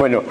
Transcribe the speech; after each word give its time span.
Bueno, 0.00 0.22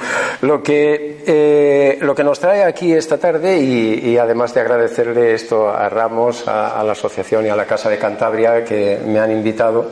lo 0.42 0.64
que, 0.64 1.22
eh, 1.28 2.00
lo 2.02 2.16
que 2.16 2.24
nos 2.24 2.40
trae 2.40 2.64
aquí 2.64 2.92
esta 2.92 3.20
tarde, 3.20 3.60
y, 3.60 4.18
además 4.18 4.52
de 4.56 4.62
agradecerle 4.62 5.36
esto 5.36 5.70
a 5.70 5.88
Ramos, 5.90 6.48
a, 6.48 6.84
la 6.84 6.94
Asociación 6.94 7.46
y 7.46 7.50
a 7.50 7.56
la 7.56 7.66
Casa 7.66 7.88
de 7.88 8.00
Cantabria 8.00 8.66
que 8.66 8.98
me 9.06 9.20
han 9.20 9.30
invitado, 9.30 9.86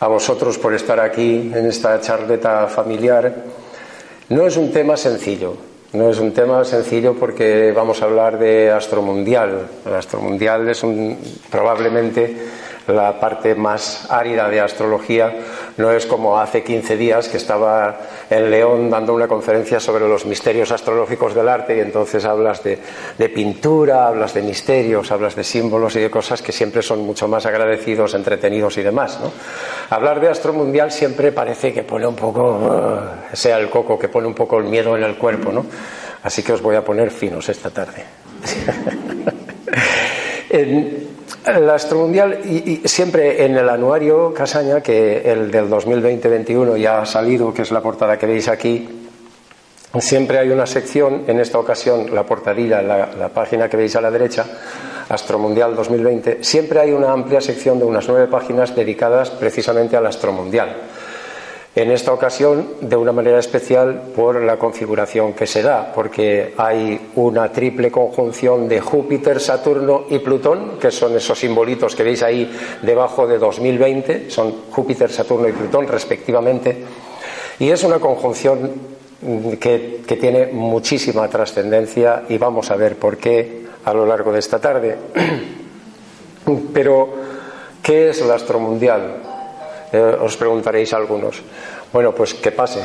a 0.00 0.08
vosotros 0.08 0.58
por 0.58 0.74
estar 0.74 0.98
aquí 0.98 1.52
en 1.54 1.64
esta 1.64 2.00
charleta 2.00 2.66
familiar, 2.66 3.32
no 4.30 4.48
es 4.48 4.56
un 4.56 4.72
tema 4.72 4.96
sencillo. 4.96 5.56
No 5.92 6.10
es 6.10 6.18
un 6.18 6.32
tema 6.32 6.64
sencillo 6.64 7.14
porque 7.14 7.70
vamos 7.70 8.02
a 8.02 8.06
hablar 8.06 8.36
de 8.36 8.68
astromundial. 8.68 9.68
El 9.86 9.94
astromundial 9.94 10.68
es 10.68 10.82
un, 10.82 11.16
probablemente 11.52 12.36
la 12.88 13.18
parte 13.20 13.54
más 13.54 14.10
árida 14.10 14.48
de 14.48 14.60
astrología 14.60 15.32
no 15.76 15.90
es 15.90 16.06
como 16.06 16.38
hace 16.38 16.62
15 16.62 16.96
días 16.96 17.28
que 17.28 17.36
estaba 17.36 17.98
en 18.30 18.50
León 18.50 18.88
dando 18.90 19.14
una 19.14 19.28
conferencia 19.28 19.78
sobre 19.80 20.08
los 20.08 20.24
misterios 20.26 20.70
astrológicos 20.72 21.34
del 21.34 21.48
arte 21.48 21.76
y 21.76 21.80
entonces 21.80 22.24
hablas 22.24 22.62
de, 22.62 22.78
pintura, 23.28 24.08
hablas 24.08 24.34
de 24.34 24.42
misterios, 24.42 25.10
hablas 25.10 25.36
de 25.36 25.44
símbolos 25.44 25.94
y 25.96 26.00
de 26.00 26.10
cosas 26.10 26.40
que 26.42 26.52
siempre 26.52 26.82
son 26.82 27.00
mucho 27.00 27.28
más 27.28 27.46
agradecidos, 27.46 28.14
entretenidos 28.14 28.78
y 28.78 28.82
demás. 28.82 29.18
Hablar 29.90 30.20
de 30.20 30.28
astro 30.28 30.52
mundial 30.52 30.90
siempre 30.90 31.32
parece 31.32 31.72
que 31.72 31.82
pone 31.82 32.06
un 32.06 32.16
poco, 32.16 32.52
uh, 32.52 33.36
sea 33.36 33.58
el 33.58 33.68
coco, 33.68 33.98
que 33.98 34.08
pone 34.08 34.26
un 34.26 34.34
poco 34.34 34.58
el 34.58 34.64
miedo 34.64 34.96
en 34.96 35.02
el 35.02 35.16
cuerpo. 35.16 35.52
¿no? 35.52 35.66
Así 36.22 36.42
que 36.42 36.52
os 36.52 36.62
voy 36.62 36.76
a 36.76 36.84
poner 36.84 37.10
finos 37.10 37.48
esta 37.48 37.70
tarde. 37.70 38.04
el 41.46 41.70
astromundial, 41.70 42.40
y, 42.44 42.82
y, 42.84 42.88
siempre 42.88 43.44
en 43.44 43.56
el 43.56 43.68
anuario 43.68 44.32
Casaña, 44.34 44.80
que 44.80 45.30
el 45.30 45.50
del 45.50 45.68
2020-21 45.70 46.76
ya 46.76 47.00
ha 47.00 47.06
salido, 47.06 47.52
que 47.54 47.62
es 47.62 47.70
la 47.70 47.80
portada 47.80 48.18
que 48.18 48.26
veis 48.26 48.48
aquí, 48.48 48.88
siempre 50.00 50.38
hay 50.38 50.50
una 50.50 50.66
sección, 50.66 51.24
en 51.26 51.40
esta 51.40 51.58
ocasión 51.58 52.14
la 52.14 52.24
portadilla, 52.24 52.82
la, 52.82 53.08
la 53.18 53.28
página 53.28 53.68
que 53.68 53.76
veis 53.76 53.94
a 53.96 54.00
la 54.00 54.10
derecha, 54.10 54.44
Astromundial 55.08 55.76
2020, 55.76 56.42
siempre 56.42 56.80
hay 56.80 56.90
una 56.90 57.12
amplia 57.12 57.40
sección 57.40 57.78
de 57.78 57.84
unas 57.84 58.08
nueve 58.08 58.26
páginas 58.26 58.74
dedicadas 58.74 59.30
precisamente 59.30 59.96
al 59.96 60.06
astromundial 60.06 60.74
en 61.76 61.90
esta 61.90 62.10
ocasión 62.10 62.68
de 62.80 62.96
una 62.96 63.12
manera 63.12 63.38
especial 63.38 64.04
por 64.16 64.42
la 64.42 64.58
configuración 64.58 65.34
que 65.34 65.46
se 65.46 65.62
da, 65.62 65.92
porque 65.94 66.54
hay 66.56 67.10
una 67.16 67.52
triple 67.52 67.90
conjunción 67.90 68.66
de 68.66 68.80
Júpiter, 68.80 69.38
Saturno 69.38 70.06
y 70.08 70.18
Plutón, 70.20 70.78
que 70.80 70.90
son 70.90 71.14
esos 71.14 71.38
simbolitos 71.38 71.94
que 71.94 72.02
veis 72.02 72.22
ahí 72.22 72.50
debajo 72.80 73.26
de 73.26 73.36
2020, 73.36 74.30
son 74.30 74.70
Júpiter, 74.70 75.12
Saturno 75.12 75.46
y 75.48 75.52
Plutón 75.52 75.86
respectivamente, 75.86 76.82
y 77.58 77.68
es 77.68 77.84
una 77.84 77.98
conjunción 77.98 78.72
que, 79.60 80.00
que 80.06 80.16
tiene 80.16 80.46
muchísima 80.46 81.28
trascendencia 81.28 82.22
y 82.26 82.38
vamos 82.38 82.70
a 82.70 82.76
ver 82.76 82.96
por 82.96 83.18
qué 83.18 83.66
a 83.84 83.92
lo 83.92 84.06
largo 84.06 84.32
de 84.32 84.38
esta 84.38 84.58
tarde. 84.58 84.96
Pero, 86.72 87.10
¿qué 87.82 88.08
es 88.08 88.22
el 88.22 88.30
astromundial? 88.30 89.35
Eh, 89.96 90.16
os 90.20 90.36
preguntaréis 90.36 90.92
algunos. 90.92 91.40
Bueno, 91.88 92.12
pues 92.12 92.36
que 92.36 92.52
pase. 92.52 92.84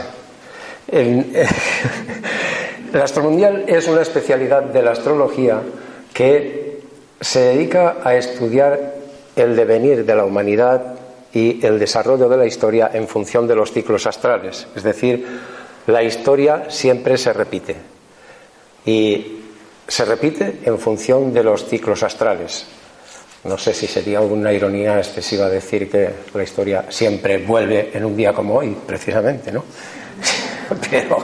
El, 0.88 1.28
el 2.94 3.02
astromundial 3.02 3.66
es 3.68 3.88
una 3.88 4.02
especialidad 4.02 4.64
de 4.64 4.82
la 4.82 4.92
astrología 4.92 5.60
que 6.14 6.80
se 7.20 7.40
dedica 7.52 7.98
a 8.04 8.16
estudiar 8.16 8.96
el 9.36 9.56
devenir 9.56 10.06
de 10.06 10.16
la 10.16 10.24
humanidad 10.24 10.96
y 11.34 11.66
el 11.66 11.80
desarrollo 11.80 12.30
de 12.30 12.38
la 12.38 12.46
historia 12.46 12.92
en 12.94 13.08
función 13.08 13.48
de 13.48 13.56
los 13.56 13.72
ciclos 13.72 14.08
astrales. 14.08 14.68
Es 14.76 14.84
decir, 14.84 15.28
la 15.88 16.04
historia 16.04 16.70
siempre 16.70 17.18
se 17.18 17.34
repite. 17.34 17.76
Y 18.86 19.40
se 19.88 20.06
repite 20.06 20.60
en 20.64 20.80
función 20.80 21.34
de 21.34 21.44
los 21.44 21.66
ciclos 21.66 22.04
astrales. 22.04 22.66
No 23.44 23.58
sé 23.58 23.74
si 23.74 23.88
sería 23.88 24.22
una 24.22 24.54
ironía 24.54 24.98
excesiva 24.98 25.50
decir 25.50 25.90
que 25.90 26.10
la 26.34 26.44
historia 26.44 26.86
siempre 26.90 27.40
vuelve 27.40 27.90
en 27.94 28.06
un 28.06 28.16
día 28.16 28.34
como 28.34 28.56
hoy, 28.56 28.78
precisamente, 28.86 29.52
¿no? 29.52 29.64
pero, 30.92 31.18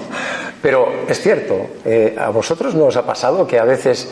pero 0.62 0.88
es 1.08 1.22
cierto, 1.22 1.68
eh, 1.86 2.16
¿a 2.18 2.30
vosotros 2.30 2.74
no 2.74 2.86
os 2.86 2.96
ha 2.98 3.06
pasado 3.06 3.46
que 3.46 3.60
a 3.60 3.66
veces 3.66 4.10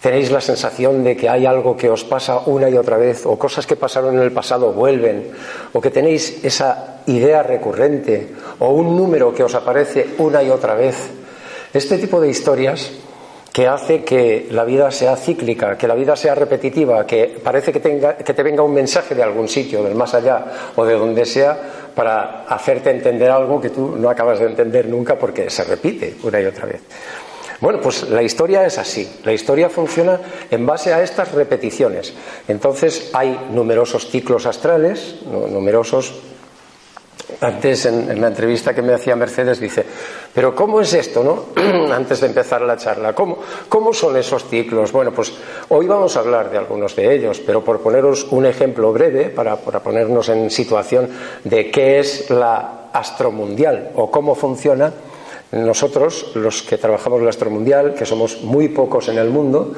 tenéis 0.00 0.30
la 0.30 0.40
sensación 0.40 1.02
de 1.02 1.16
que 1.16 1.28
hay 1.28 1.44
algo 1.44 1.76
que 1.76 1.90
os 1.90 2.04
pasa 2.04 2.38
una 2.46 2.70
y 2.70 2.76
otra 2.76 2.96
vez, 2.96 3.26
o 3.26 3.36
cosas 3.36 3.66
que 3.66 3.74
pasaron 3.74 4.14
en 4.14 4.22
el 4.22 4.30
pasado 4.30 4.72
vuelven, 4.72 5.32
o 5.72 5.80
que 5.80 5.90
tenéis 5.90 6.44
esa 6.44 7.02
idea 7.06 7.42
recurrente, 7.42 8.28
o 8.60 8.70
un 8.70 8.96
número 8.96 9.34
que 9.34 9.42
os 9.42 9.54
aparece 9.56 10.14
una 10.18 10.40
y 10.40 10.50
otra 10.50 10.74
vez? 10.74 11.10
Este 11.74 11.98
tipo 11.98 12.20
de 12.20 12.30
historias 12.30 12.92
que 13.52 13.66
hace 13.66 14.04
que 14.04 14.46
la 14.50 14.64
vida 14.64 14.90
sea 14.90 15.16
cíclica, 15.16 15.76
que 15.76 15.88
la 15.88 15.94
vida 15.94 16.14
sea 16.16 16.34
repetitiva, 16.34 17.06
que 17.06 17.38
parece 17.42 17.72
que, 17.72 17.80
tenga, 17.80 18.16
que 18.16 18.34
te 18.34 18.42
venga 18.42 18.62
un 18.62 18.74
mensaje 18.74 19.14
de 19.14 19.22
algún 19.22 19.48
sitio, 19.48 19.82
del 19.82 19.94
más 19.94 20.14
allá 20.14 20.44
o 20.76 20.84
de 20.84 20.94
donde 20.94 21.24
sea, 21.24 21.58
para 21.94 22.44
hacerte 22.44 22.90
entender 22.90 23.30
algo 23.30 23.60
que 23.60 23.70
tú 23.70 23.96
no 23.96 24.08
acabas 24.08 24.38
de 24.38 24.46
entender 24.46 24.86
nunca 24.86 25.18
porque 25.18 25.50
se 25.50 25.64
repite 25.64 26.16
una 26.22 26.40
y 26.40 26.44
otra 26.44 26.66
vez. 26.66 26.82
Bueno, 27.60 27.80
pues 27.80 28.08
la 28.08 28.22
historia 28.22 28.64
es 28.64 28.78
así. 28.78 29.18
La 29.24 29.32
historia 29.32 29.68
funciona 29.68 30.20
en 30.48 30.64
base 30.64 30.94
a 30.94 31.02
estas 31.02 31.32
repeticiones. 31.32 32.14
Entonces 32.46 33.10
hay 33.12 33.48
numerosos 33.50 34.08
ciclos 34.08 34.46
astrales, 34.46 35.16
numerosos 35.26 36.14
antes, 37.40 37.86
en, 37.86 38.20
la 38.20 38.28
entrevista 38.28 38.74
que 38.74 38.82
me 38.82 38.94
hacía 38.94 39.14
Mercedes, 39.14 39.60
dice, 39.60 39.84
pero 40.34 40.54
¿cómo 40.54 40.80
es 40.80 40.92
esto, 40.94 41.24
no? 41.24 41.46
Antes 41.92 42.20
de 42.20 42.26
empezar 42.28 42.62
la 42.62 42.76
charla, 42.76 43.14
¿cómo, 43.14 43.38
¿cómo 43.68 43.92
son 43.92 44.16
esos 44.16 44.44
ciclos? 44.44 44.92
Bueno, 44.92 45.12
pues 45.12 45.32
hoy 45.68 45.86
vamos 45.86 46.16
a 46.16 46.20
hablar 46.20 46.50
de 46.50 46.58
algunos 46.58 46.94
de 46.94 47.14
ellos, 47.14 47.40
pero 47.44 47.64
por 47.64 47.80
poneros 47.80 48.26
un 48.30 48.46
ejemplo 48.46 48.92
breve, 48.92 49.30
para, 49.30 49.56
para 49.56 49.80
ponernos 49.80 50.28
en 50.28 50.50
situación 50.50 51.08
de 51.44 51.70
qué 51.70 51.98
es 51.98 52.30
la 52.30 52.90
astromundial 52.92 53.90
o 53.96 54.10
cómo 54.10 54.34
funciona, 54.34 54.92
nosotros, 55.50 56.32
los 56.34 56.62
que 56.62 56.76
trabajamos 56.76 57.22
la 57.22 57.30
astromundial, 57.30 57.94
que 57.94 58.04
somos 58.04 58.42
muy 58.42 58.68
pocos 58.68 59.08
en 59.08 59.16
el 59.16 59.30
mundo, 59.30 59.72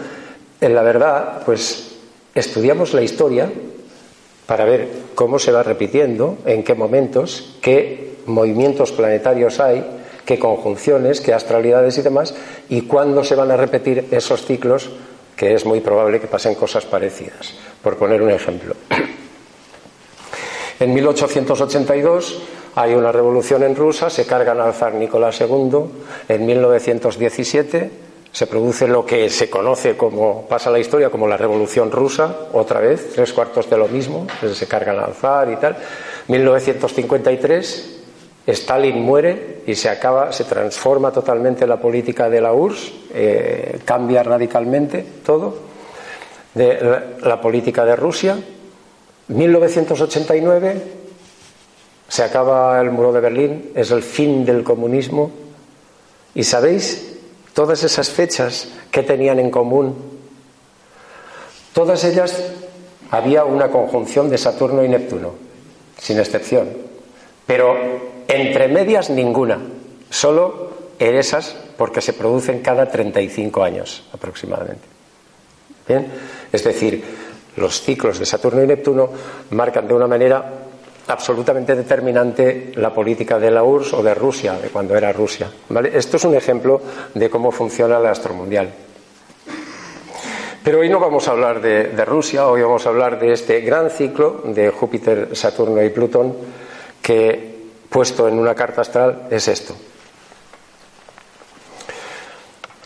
en 0.60 0.74
la 0.74 0.82
verdad, 0.82 1.42
pues 1.44 1.96
estudiamos 2.34 2.92
la 2.92 3.02
historia 3.02 3.50
para 4.46 4.64
ver 4.64 4.88
cómo 5.14 5.38
se 5.38 5.52
va 5.52 5.62
repitiendo, 5.62 6.38
en 6.44 6.64
qué 6.64 6.74
momentos, 6.74 7.56
qué 7.62 8.16
movimientos 8.26 8.90
planetarios 8.90 9.60
hay, 9.60 9.99
qué 10.30 10.38
conjunciones, 10.38 11.20
qué 11.20 11.34
astralidades 11.34 11.98
y 11.98 12.02
demás, 12.02 12.36
y 12.68 12.82
cuándo 12.82 13.24
se 13.24 13.34
van 13.34 13.50
a 13.50 13.56
repetir 13.56 14.06
esos 14.12 14.46
ciclos, 14.46 14.88
que 15.34 15.54
es 15.54 15.66
muy 15.66 15.80
probable 15.80 16.20
que 16.20 16.28
pasen 16.28 16.54
cosas 16.54 16.84
parecidas. 16.84 17.52
Por 17.82 17.96
poner 17.96 18.22
un 18.22 18.30
ejemplo. 18.30 18.76
En 20.78 20.94
1882 20.94 22.42
hay 22.76 22.94
una 22.94 23.10
revolución 23.10 23.64
en 23.64 23.74
Rusia, 23.74 24.08
se 24.08 24.24
cargan 24.24 24.60
al 24.60 24.72
zar 24.72 24.94
Nicolás 24.94 25.40
II. 25.40 25.80
En 26.28 26.46
1917 26.46 27.90
se 28.30 28.46
produce 28.46 28.86
lo 28.86 29.04
que 29.04 29.28
se 29.30 29.50
conoce 29.50 29.96
como, 29.96 30.46
pasa 30.46 30.70
la 30.70 30.78
historia 30.78 31.10
como 31.10 31.26
la 31.26 31.36
Revolución 31.36 31.90
Rusa, 31.90 32.46
otra 32.52 32.78
vez, 32.78 33.10
tres 33.16 33.32
cuartos 33.32 33.68
de 33.68 33.76
lo 33.76 33.88
mismo, 33.88 34.28
se 34.54 34.68
cargan 34.68 35.00
al 35.00 35.14
zar 35.14 35.50
y 35.50 35.56
tal. 35.56 35.76
1953, 36.28 37.99
Stalin 38.50 39.00
muere 39.00 39.62
y 39.66 39.74
se 39.74 39.88
acaba, 39.88 40.32
se 40.32 40.44
transforma 40.44 41.12
totalmente 41.12 41.66
la 41.66 41.78
política 41.78 42.28
de 42.28 42.40
la 42.40 42.52
URSS, 42.52 42.92
eh, 43.12 43.78
cambia 43.84 44.22
radicalmente 44.22 45.04
todo, 45.24 45.56
de 46.54 46.80
la, 46.80 47.04
la 47.28 47.40
política 47.40 47.84
de 47.84 47.96
Rusia. 47.96 48.38
1989, 49.28 50.82
se 52.08 52.22
acaba 52.22 52.80
el 52.80 52.90
muro 52.90 53.12
de 53.12 53.20
Berlín, 53.20 53.70
es 53.74 53.90
el 53.90 54.02
fin 54.02 54.44
del 54.44 54.64
comunismo. 54.64 55.30
¿Y 56.34 56.44
sabéis 56.44 57.10
todas 57.54 57.82
esas 57.82 58.10
fechas 58.10 58.68
que 58.90 59.02
tenían 59.02 59.38
en 59.38 59.50
común, 59.50 59.94
todas 61.72 62.04
ellas 62.04 62.42
había 63.10 63.44
una 63.44 63.68
conjunción 63.68 64.30
de 64.30 64.38
Saturno 64.38 64.84
y 64.84 64.88
Neptuno, 64.88 65.34
sin 65.98 66.18
excepción. 66.18 66.68
Pero 67.46 68.09
entre 68.30 68.68
medias 68.68 69.10
ninguna, 69.10 69.58
solo 70.08 70.70
en 70.98 71.16
esas 71.16 71.56
porque 71.76 72.00
se 72.00 72.12
producen 72.12 72.60
cada 72.60 72.86
35 72.86 73.62
años 73.62 74.04
aproximadamente. 74.12 74.86
Bien, 75.88 76.06
es 76.52 76.62
decir, 76.62 77.02
los 77.56 77.80
ciclos 77.80 78.18
de 78.18 78.26
Saturno 78.26 78.62
y 78.62 78.66
Neptuno 78.66 79.10
marcan 79.50 79.88
de 79.88 79.94
una 79.94 80.06
manera 80.06 80.44
absolutamente 81.08 81.74
determinante 81.74 82.72
la 82.76 82.92
política 82.94 83.38
de 83.38 83.50
la 83.50 83.64
URSS 83.64 83.94
o 83.94 84.02
de 84.02 84.14
Rusia, 84.14 84.58
de 84.60 84.68
cuando 84.68 84.96
era 84.96 85.12
Rusia. 85.12 85.50
Esto 85.92 86.16
es 86.18 86.24
un 86.24 86.36
ejemplo 86.36 86.80
de 87.14 87.28
cómo 87.28 87.50
funciona 87.50 87.98
el 87.98 88.06
astromundial. 88.06 88.70
Pero 90.62 90.80
hoy 90.80 90.90
no 90.90 91.00
vamos 91.00 91.26
a 91.26 91.30
hablar 91.32 91.60
de, 91.60 91.88
de, 91.88 92.04
Rusia, 92.04 92.46
hoy 92.46 92.60
vamos 92.60 92.84
a 92.84 92.90
hablar 92.90 93.18
de 93.18 93.32
este 93.32 93.62
gran 93.62 93.88
ciclo 93.90 94.42
de 94.44 94.70
Júpiter, 94.70 95.30
Saturno 95.32 95.82
y 95.82 95.88
Plutón, 95.88 96.36
que 97.00 97.49
puesto 97.90 98.28
en 98.28 98.38
una 98.38 98.54
carta 98.54 98.80
astral 98.80 99.26
es 99.30 99.48
esto. 99.48 99.74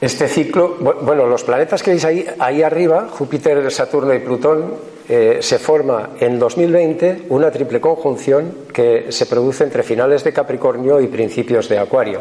Este 0.00 0.28
ciclo, 0.28 0.76
bueno, 0.78 1.26
los 1.26 1.44
planetas 1.44 1.82
que 1.82 1.92
veis 1.92 2.04
ahí, 2.04 2.26
ahí 2.38 2.62
arriba, 2.62 3.08
Júpiter, 3.10 3.70
Saturno 3.70 4.12
y 4.12 4.18
Plutón, 4.18 4.74
eh, 5.08 5.38
se 5.40 5.58
forma 5.58 6.10
en 6.18 6.38
2020 6.38 7.26
una 7.28 7.50
triple 7.50 7.80
conjunción 7.80 8.66
que 8.72 9.12
se 9.12 9.26
produce 9.26 9.64
entre 9.64 9.82
finales 9.82 10.24
de 10.24 10.32
Capricornio 10.32 11.00
y 11.00 11.08
principios 11.08 11.68
de 11.68 11.78
Acuario. 11.78 12.20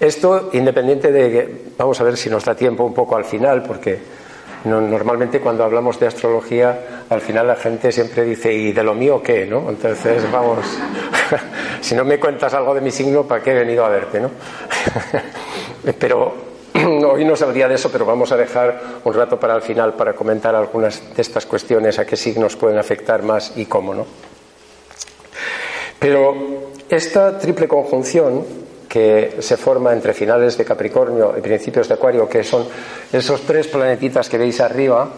Esto, 0.00 0.50
independiente 0.52 1.12
de 1.12 1.30
que, 1.30 1.56
vamos 1.78 2.00
a 2.00 2.04
ver 2.04 2.16
si 2.16 2.28
nos 2.28 2.44
da 2.44 2.54
tiempo 2.54 2.84
un 2.84 2.94
poco 2.94 3.16
al 3.16 3.24
final, 3.24 3.62
porque 3.62 3.98
normalmente 4.64 5.40
cuando 5.40 5.64
hablamos 5.64 6.00
de 6.00 6.06
astrología, 6.06 7.04
al 7.10 7.20
final 7.20 7.46
la 7.46 7.56
gente 7.56 7.92
siempre 7.92 8.24
dice, 8.24 8.52
¿y 8.52 8.72
de 8.72 8.82
lo 8.82 8.94
mío 8.94 9.22
qué? 9.22 9.46
¿no? 9.46 9.68
Entonces, 9.68 10.28
vamos, 10.32 10.60
si 11.80 11.94
no 11.94 12.04
me 12.04 12.18
cuentas 12.18 12.54
algo 12.54 12.74
de 12.74 12.80
mi 12.80 12.90
signo, 12.90 13.24
¿para 13.24 13.42
qué 13.42 13.52
he 13.52 13.54
venido 13.54 13.84
a 13.84 13.88
verte? 13.88 14.20
¿no? 14.20 14.30
Pero 15.98 16.34
hoy 17.06 17.24
no 17.24 17.36
saldría 17.36 17.68
de 17.68 17.76
eso, 17.76 17.90
pero 17.92 18.04
vamos 18.04 18.32
a 18.32 18.36
dejar 18.36 18.80
un 19.04 19.14
rato 19.14 19.38
para 19.38 19.54
el 19.54 19.62
final 19.62 19.94
para 19.94 20.14
comentar 20.14 20.54
algunas 20.54 21.14
de 21.14 21.22
estas 21.22 21.46
cuestiones, 21.46 21.98
a 21.98 22.06
qué 22.06 22.16
signos 22.16 22.56
pueden 22.56 22.78
afectar 22.78 23.22
más 23.22 23.52
y 23.56 23.66
cómo, 23.66 23.94
¿no? 23.94 24.06
Pero 26.00 26.34
esta 26.88 27.38
triple 27.38 27.68
conjunción 27.68 28.44
que 28.94 29.38
se 29.40 29.56
forma 29.56 29.92
entre 29.92 30.14
finales 30.14 30.56
de 30.56 30.64
Capricornio 30.64 31.34
y 31.36 31.40
principios 31.40 31.88
de 31.88 31.94
Acuario, 31.94 32.28
que 32.28 32.44
son 32.44 32.64
esos 33.12 33.40
tres 33.40 33.66
planetitas 33.66 34.28
que 34.28 34.38
veis 34.38 34.60
arriba, 34.60 35.10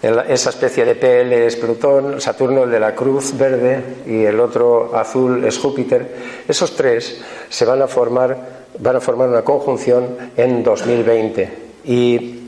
esa 0.00 0.48
especie 0.48 0.86
de 0.86 0.94
PL 0.94 1.44
es 1.44 1.56
Plutón, 1.56 2.18
Saturno 2.18 2.64
el 2.64 2.70
de 2.70 2.80
la 2.80 2.94
cruz 2.94 3.36
verde 3.36 3.82
y 4.06 4.24
el 4.24 4.40
otro 4.40 4.96
azul 4.96 5.44
es 5.44 5.58
Júpiter, 5.58 6.16
esos 6.48 6.74
tres 6.74 7.20
se 7.50 7.66
van 7.66 7.82
a 7.82 7.88
formar 7.88 8.60
van 8.78 8.96
a 8.96 9.00
formar 9.00 9.28
una 9.28 9.42
conjunción 9.42 10.16
en 10.34 10.62
2020. 10.62 11.50
¿Y 11.84 12.38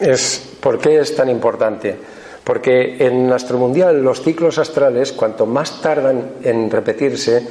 es, 0.00 0.56
por 0.58 0.80
qué 0.80 0.98
es 0.98 1.14
tan 1.14 1.28
importante? 1.28 1.96
Porque 2.42 2.96
en 2.98 3.32
Astromundial 3.32 4.02
los 4.02 4.22
ciclos 4.22 4.58
astrales, 4.58 5.12
cuanto 5.12 5.46
más 5.46 5.80
tardan 5.80 6.32
en 6.42 6.68
repetirse, 6.68 7.46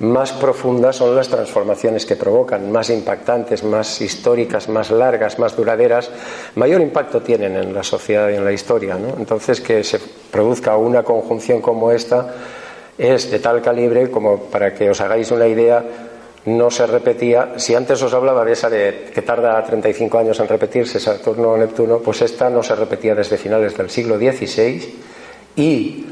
más 0.00 0.32
profundas 0.32 0.96
son 0.96 1.14
las 1.14 1.28
transformaciones 1.28 2.04
que 2.04 2.16
provocan, 2.16 2.70
más 2.70 2.90
impactantes, 2.90 3.64
más 3.64 4.00
históricas, 4.00 4.68
más 4.68 4.90
largas, 4.90 5.38
más 5.38 5.56
duraderas, 5.56 6.10
mayor 6.54 6.80
impacto 6.80 7.22
tienen 7.22 7.56
en 7.56 7.74
la 7.74 7.82
sociedad 7.82 8.28
y 8.28 8.34
en 8.34 8.44
la 8.44 8.52
historia. 8.52 8.98
Entonces, 9.18 9.60
que 9.60 9.82
se 9.82 9.98
produzca 10.30 10.76
una 10.76 11.02
conjunción 11.02 11.60
como 11.60 11.90
esta 11.92 12.34
es 12.98 13.30
de 13.30 13.38
tal 13.38 13.60
calibre 13.60 14.10
como 14.10 14.44
para 14.44 14.72
que 14.72 14.88
os 14.88 15.00
hagáis 15.00 15.30
una 15.30 15.46
idea 15.46 15.84
no 16.46 16.70
se 16.70 16.86
repetía. 16.86 17.54
Si 17.56 17.74
antes 17.74 18.00
os 18.02 18.14
hablaba 18.14 18.44
de 18.44 18.52
esa 18.52 18.70
de 18.70 19.10
que 19.12 19.22
tarda 19.22 19.62
35 19.62 20.18
años 20.18 20.38
en 20.40 20.48
repetirse 20.48 21.00
Saturno 21.00 21.50
o 21.50 21.56
Neptuno, 21.56 21.98
pues 21.98 22.22
esta 22.22 22.48
no 22.48 22.62
se 22.62 22.74
repetía 22.76 23.14
desde 23.14 23.36
finales 23.36 23.76
del 23.76 23.90
siglo 23.90 24.16
XVI 24.16 24.94
y 25.56 26.06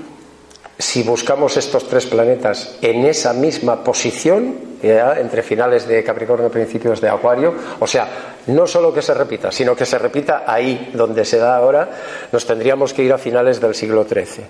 si 0.78 1.02
buscamos 1.02 1.56
estos 1.56 1.88
tres 1.88 2.06
planetas 2.06 2.76
en 2.82 3.04
esa 3.04 3.32
misma 3.32 3.84
posición, 3.84 4.74
entre 4.82 5.42
finales 5.42 5.88
de 5.88 6.04
Capricornio 6.04 6.48
y 6.48 6.50
principios 6.50 7.00
de 7.00 7.08
Acuario, 7.08 7.54
o 7.80 7.86
sea, 7.86 8.08
no 8.48 8.66
solo 8.66 8.92
que 8.92 9.00
se 9.00 9.14
repita, 9.14 9.50
sino 9.50 9.74
que 9.74 9.86
se 9.86 9.98
repita 9.98 10.44
ahí 10.46 10.90
donde 10.92 11.24
se 11.24 11.38
da 11.38 11.56
ahora, 11.56 11.88
nos 12.30 12.46
tendríamos 12.46 12.92
que 12.92 13.02
ir 13.02 13.12
a 13.12 13.18
finales 13.18 13.60
del 13.60 13.74
siglo 13.74 14.04
XIII. 14.04 14.44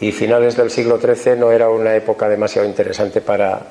Y 0.00 0.12
finales 0.12 0.56
del 0.56 0.70
siglo 0.70 0.98
XIII 0.98 1.36
no 1.36 1.50
era 1.50 1.70
una 1.70 1.94
época 1.94 2.28
demasiado 2.28 2.68
interesante 2.68 3.22
para, 3.22 3.62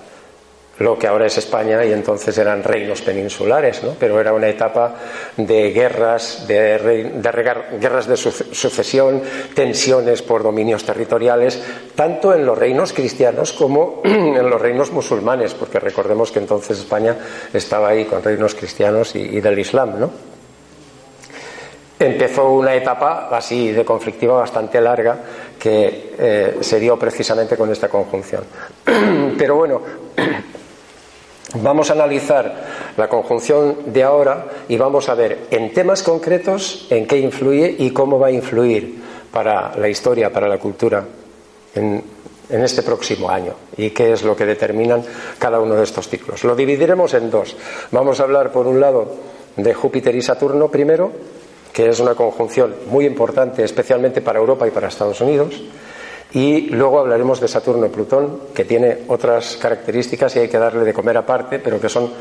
lo 0.80 1.00
que 1.00 1.08
ahora 1.08 1.26
es 1.26 1.38
España 1.38 1.84
y 1.86 1.94
entonces 1.94 2.38
eran 2.38 2.64
reinos 2.64 3.02
peninsulares, 3.02 3.84
¿no? 3.84 3.96
pero 4.00 4.20
era 4.20 4.34
una 4.34 4.48
etapa 4.48 4.96
de 5.38 5.72
guerras, 5.72 6.46
de, 6.48 7.12
guerras 7.80 8.08
de 8.08 8.18
sucesión, 8.18 9.22
tensiones 9.54 10.22
por 10.22 10.44
dominios 10.44 10.84
territoriales, 10.84 11.62
tanto 11.96 12.34
en 12.34 12.46
los 12.46 12.58
reinos 12.58 12.92
cristianos 12.92 13.54
como 13.54 14.02
en 14.04 14.50
los 14.50 14.62
reinos 14.62 14.92
musulmanes, 14.92 15.54
porque 15.54 15.80
recordemos 15.80 16.32
que 16.32 16.40
entonces 16.40 16.80
España 16.80 17.16
estaba 17.54 17.90
ahí 17.90 18.06
con 18.06 18.22
reinos 18.22 18.54
cristianos 18.56 19.16
y, 19.16 19.40
del 19.40 19.60
Islam. 19.60 20.00
¿no? 20.00 20.12
Empezó 21.98 22.50
una 22.50 22.76
etapa 22.76 23.30
así 23.32 23.72
de 23.72 23.86
conflictiva 23.86 24.40
bastante 24.40 24.82
larga 24.82 25.18
que 25.58 26.14
eh, 26.18 26.58
se 26.60 26.80
dio 26.80 27.00
precisamente 27.00 27.56
con 27.56 27.72
esta 27.72 27.88
conjunción. 27.88 28.44
Pero 29.38 29.56
bueno, 29.56 29.82
Vamos 31.62 31.90
a 31.90 31.94
analizar 31.94 32.54
la 32.98 33.08
conjunción 33.08 33.78
de 33.88 34.04
ahora 34.04 34.46
y 34.68 34.78
vamos 34.78 35.08
a 35.08 35.16
ver 35.16 35.48
en 35.52 35.74
temas 35.74 36.04
concretos 36.04 36.88
en 36.90 37.08
qué 37.08 37.18
influye 37.18 37.76
y 37.78 37.92
cómo 37.92 38.20
va 38.20 38.28
a 38.28 38.32
influir 38.32 39.02
para 39.32 39.76
la 39.78 39.88
historia, 39.88 40.32
para 40.32 40.48
la 40.48 40.58
cultura 40.58 41.06
en, 41.74 42.04
este 42.50 42.84
próximo 42.84 43.30
año 43.30 43.54
y 43.76 43.90
qué 43.90 44.14
es 44.14 44.24
lo 44.24 44.36
que 44.36 44.46
determinan 44.46 45.04
cada 45.40 45.60
uno 45.60 45.76
de 45.76 45.84
estos 45.84 46.08
ciclos. 46.08 46.44
Lo 46.44 46.56
dividiremos 46.56 47.14
en 47.14 47.32
dos. 47.32 47.56
Vamos 47.92 48.20
a 48.20 48.24
hablar, 48.24 48.52
por 48.52 48.68
un 48.68 48.80
lado, 48.80 49.16
de 49.56 49.74
Júpiter 49.74 50.14
y 50.16 50.22
Saturno 50.22 50.70
primero, 50.70 51.12
que 51.74 51.90
es 51.90 52.00
una 52.00 52.16
conjunción 52.16 52.76
muy 52.90 53.06
importante, 53.06 53.64
especialmente 53.64 54.22
para 54.22 54.40
Europa 54.40 54.68
y 54.68 54.72
para 54.72 54.90
Estados 54.90 55.22
Unidos. 55.22 55.62
Y 56.36 56.64
luego 56.64 57.00
hablaremos 57.00 57.40
de 57.40 57.48
Saturno 57.48 57.86
y 57.86 57.90
Plutón, 57.90 58.42
que 58.54 58.66
tiene 58.66 59.04
otras 59.08 59.56
características 59.56 60.36
y 60.36 60.40
hay 60.40 60.50
que 60.50 60.58
darle 60.58 60.84
de 60.84 60.94
comer 60.94 61.16
aparte, 61.16 61.60
pero 61.60 61.80
que 61.80 61.88
son 61.88 62.12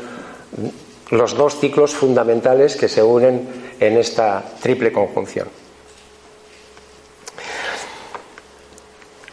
los 1.11 1.35
dos 1.35 1.59
ciclos 1.59 1.93
fundamentales 1.93 2.77
que 2.77 2.87
se 2.87 3.03
unen 3.03 3.73
en 3.77 3.97
esta 3.97 4.41
triple 4.61 4.93
conjunción. 4.93 5.49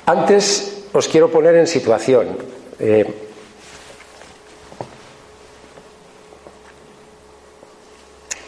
Antes 0.04 0.86
os 0.92 1.06
quiero 1.06 1.30
poner 1.30 1.54
en 1.54 1.68
situación. 1.68 2.36
Eh, 2.80 3.06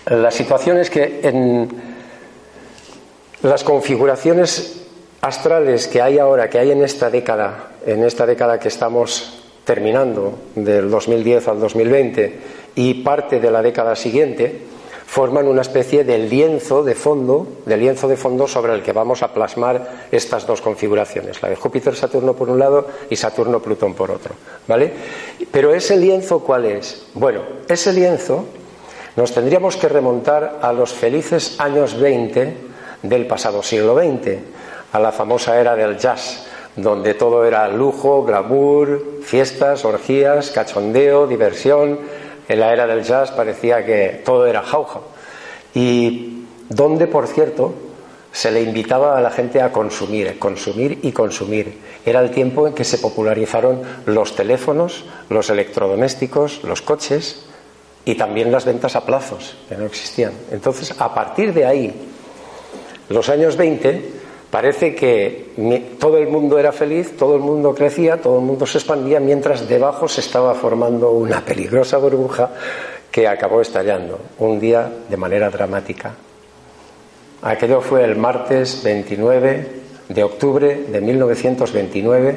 la 0.07 0.33
situación 0.33 0.79
es 0.79 0.91
que 0.91 1.21
en 1.23 1.69
las 3.43 3.63
configuraciones 3.63 4.84
astrales 5.25 5.89
que 5.89 6.03
hay 6.03 6.19
ahora, 6.19 6.51
que 6.51 6.59
hay 6.59 6.71
en 6.71 6.85
esta 6.85 7.09
década, 7.09 7.71
en 7.87 8.05
esta 8.05 8.27
década 8.27 8.59
que 8.59 8.69
estamos 8.69 9.41
terminando, 9.65 10.35
del 10.55 10.91
2010 10.91 11.49
al 11.49 11.61
2020, 11.61 12.39
y 12.75 13.03
parte 13.03 13.41
de 13.41 13.51
la 13.51 13.63
década 13.63 13.97
siguiente, 13.97 14.61
forman 15.07 15.49
una 15.49 15.63
especie 15.63 16.05
de 16.05 16.19
lienzo 16.19 16.85
de 16.85 16.95
fondo, 16.95 17.47
de 17.65 17.79
lienzo 17.79 18.07
de 18.07 18.19
fondo 18.19 18.47
sobre 18.47 18.75
el 18.75 18.83
que 18.83 18.93
vamos 18.93 19.23
a 19.23 19.33
plasmar 19.33 20.09
estas 20.13 20.47
dos 20.47 20.61
configuraciones, 20.61 21.41
la 21.41 21.49
de 21.49 21.57
Júpiter-Saturno 21.57 22.35
por 22.35 22.51
un 22.51 22.59
lado 22.59 22.87
y 23.09 23.17
Saturno-Plutón 23.17 23.95
por 23.95 24.11
otro, 24.11 24.35
¿vale? 24.69 24.93
Pero 25.51 25.73
ese 25.73 25.97
lienzo 25.97 26.41
¿cuál 26.41 26.67
es? 26.67 27.07
Bueno, 27.15 27.41
ese 27.67 27.95
lienzo 27.95 28.45
nos 29.17 29.33
tendríamos 29.33 29.79
que 29.79 29.89
remontar 29.89 30.59
a 30.61 30.71
los 30.75 30.93
felices 30.93 31.55
años 31.59 31.99
20 31.99 32.57
del 33.03 33.27
pasado 33.27 33.63
siglo 33.63 33.97
XX 33.97 34.53
a 34.95 35.01
la 35.01 35.11
famosa 35.11 35.61
era 35.61 35.75
del 35.75 35.99
jazz, 35.99 36.47
donde 36.77 37.15
todo 37.15 37.45
era 37.45 37.67
lujo, 37.67 38.23
glamour, 38.23 39.03
fiestas, 39.25 39.85
orgías, 39.85 40.53
cachondeo, 40.53 41.27
diversión. 41.27 41.99
En 42.49 42.61
la 42.61 42.73
era 42.73 42.87
del 42.87 43.03
jazz 43.03 43.33
parecía 43.33 43.85
que 43.85 44.23
todo 44.25 44.47
era 44.47 44.63
jauja. 44.63 45.01
Y 45.75 46.45
donde, 46.69 47.09
por 47.09 47.27
cierto, 47.27 47.75
se 48.31 48.53
le 48.53 48.63
invitaba 48.63 49.19
a 49.19 49.21
la 49.21 49.33
gente 49.33 49.61
a 49.61 49.73
consumir, 49.73 50.39
consumir 50.39 51.01
y 51.03 51.11
consumir. 51.11 51.77
Era 52.07 52.21
el 52.21 52.31
tiempo 52.31 52.69
en 52.69 52.75
que 52.75 52.85
se 52.85 52.99
popularizaron 52.99 53.83
los 54.07 54.37
teléfonos, 54.37 55.07
los 55.29 55.51
electrodomésticos, 55.51 56.63
los 56.63 56.83
coches, 56.83 57.47
y 58.05 58.15
también 58.15 58.53
las 58.53 58.65
ventas 58.65 58.95
a 58.95 59.05
plazos, 59.05 59.57
que 59.69 59.77
no 59.77 59.87
existían. 59.87 60.35
Entonces, 60.53 60.95
a 61.01 61.13
partir 61.13 61.53
de 61.53 61.67
ahí, 61.67 62.11
los 63.09 63.29
años 63.29 63.57
20, 63.57 64.23
parece 64.55 64.95
que 64.95 65.47
todo 65.99 66.17
el 66.17 66.29
mundo 66.29 66.61
era 66.61 66.71
feliz, 66.71 67.17
todo 67.17 67.35
el 67.35 67.41
mundo 67.41 67.75
crecía, 67.75 68.19
todo 68.19 68.39
el 68.39 68.45
mundo 68.45 68.67
se 68.67 68.79
expandía, 68.79 69.19
mientras 69.19 69.69
debajo 69.69 70.07
se 70.07 70.21
estaba 70.21 70.55
formando 70.55 71.11
una 71.11 71.45
peligrosa 71.45 71.99
burbuja 71.99 72.51
que 73.11 73.27
acabó 73.27 73.61
estallando 73.61 74.21
un 74.39 74.61
día 74.61 74.89
de 75.09 75.17
manera 75.17 75.51
dramática. 75.51 76.15
Aquello 77.43 77.81
fue 77.81 78.05
el 78.05 78.15
martes 78.15 78.81
29 78.85 79.71
de 80.11 80.23
octubre 80.23 80.85
de 80.89 81.01
1929, 81.01 82.37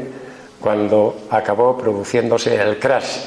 cuando 0.60 1.18
acabó 1.30 1.78
produciéndose 1.78 2.56
el 2.56 2.80
crash. 2.80 3.26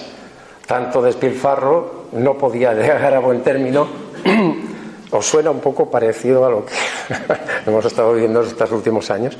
Tanto 0.66 1.00
despilfarro 1.00 2.06
no 2.10 2.36
podía 2.36 2.74
llegar 2.74 3.14
a 3.14 3.20
buen 3.20 3.40
término 3.42 3.86
os 5.10 5.26
suena 5.26 5.50
un 5.50 5.60
poco 5.60 5.90
parecido 5.90 6.44
a 6.44 6.50
lo 6.50 6.64
que 6.64 6.74
hemos 7.66 7.84
estado 7.84 8.12
viviendo 8.12 8.42
estos 8.42 8.70
últimos 8.72 9.10
años. 9.10 9.36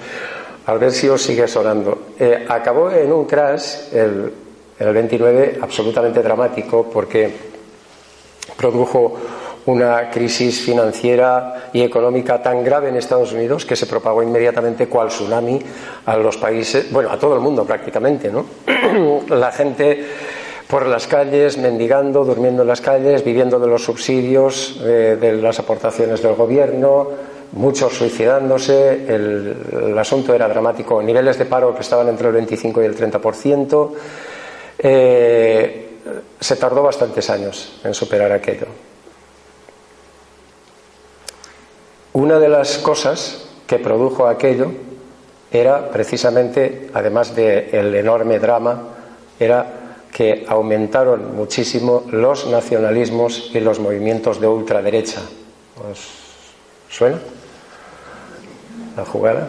A 0.67 0.75
ver 0.75 0.93
si 0.93 1.09
os 1.09 1.23
sigue 1.23 1.49
sonando. 1.49 2.13
Eh, 2.19 2.47
acabó 2.49 2.91
en 2.91 3.13
un 3.13 3.25
crash 3.25 3.93
el, 3.93 4.33
el 4.79 4.93
29 4.93 5.59
absolutamente 5.61 6.23
dramático 6.23 6.89
porque 6.93 7.51
produjo 8.57 9.17
una 9.67 10.11
crisis 10.11 10.61
financiera 10.61 11.71
y 11.73 11.83
económica 11.83 12.43
tan 12.43 12.65
grave 12.65 12.89
en 12.89 12.97
Estados 12.97 13.33
Unidos 13.33 13.65
que 13.65 13.77
se 13.77 13.87
propagó 13.87 14.23
inmediatamente 14.23 14.89
cual 14.89 15.09
tsunami 15.09 15.61
a 16.07 16.17
los 16.17 16.37
países, 16.37 16.91
bueno, 16.91 17.11
a 17.11 17.19
todo 17.19 17.35
el 17.35 17.41
mundo 17.41 17.65
prácticamente, 17.65 18.31
¿no? 18.31 18.47
La 19.29 19.53
gente 19.53 20.07
por 20.71 20.87
las 20.87 21.09
calles, 21.09 21.59
mendigando, 21.59 22.25
durmiendo 22.25 22.63
en 22.63 22.69
las 22.69 22.81
calles, 22.81 23.25
viviendo 23.25 23.59
de 23.59 23.67
los 23.67 23.83
subsidios, 23.83 24.81
eh, 24.85 25.19
de 25.21 25.33
las 25.33 25.59
aportaciones 25.59 26.23
del 26.23 26.35
gobierno, 26.35 27.09
muchos 27.53 27.93
suicidándose. 27.93 29.05
El, 29.13 29.99
asunto 29.99 30.33
era 30.33 30.49
dramático. 30.49 31.03
Niveles 31.03 31.39
de 31.39 31.45
paro 31.45 31.75
que 31.75 31.81
estaban 31.81 32.09
entre 32.09 32.29
el 32.29 32.35
25 32.35 32.83
y 32.83 32.87
el 32.87 32.97
30%. 32.97 33.91
Eh, 34.79 35.89
se 36.39 36.57
tardó 36.57 36.85
bastantes 36.85 37.29
años 37.29 37.81
en 37.83 37.93
superar 37.93 38.31
aquello. 38.31 38.67
Una 42.13 42.39
de 42.39 42.49
las 42.49 42.79
cosas 42.79 43.49
que 43.67 43.79
produjo 43.79 44.27
aquello 44.27 44.73
era 45.51 45.91
precisamente, 45.91 46.91
además 46.95 47.35
del 47.35 47.95
enorme 47.95 48.39
drama, 48.39 48.83
era 49.39 49.80
que 50.13 50.45
aumentaron 50.49 51.37
muchísimo 51.37 52.05
los 52.11 52.47
nacionalismos 52.47 53.51
y 53.55 53.61
los 53.61 53.79
movimientos 53.79 54.41
de 54.41 54.49
ultraderecha. 54.49 55.21
¿Os 55.91 55.99
suena 56.89 57.19
la 58.97 59.05
jugada? 59.05 59.49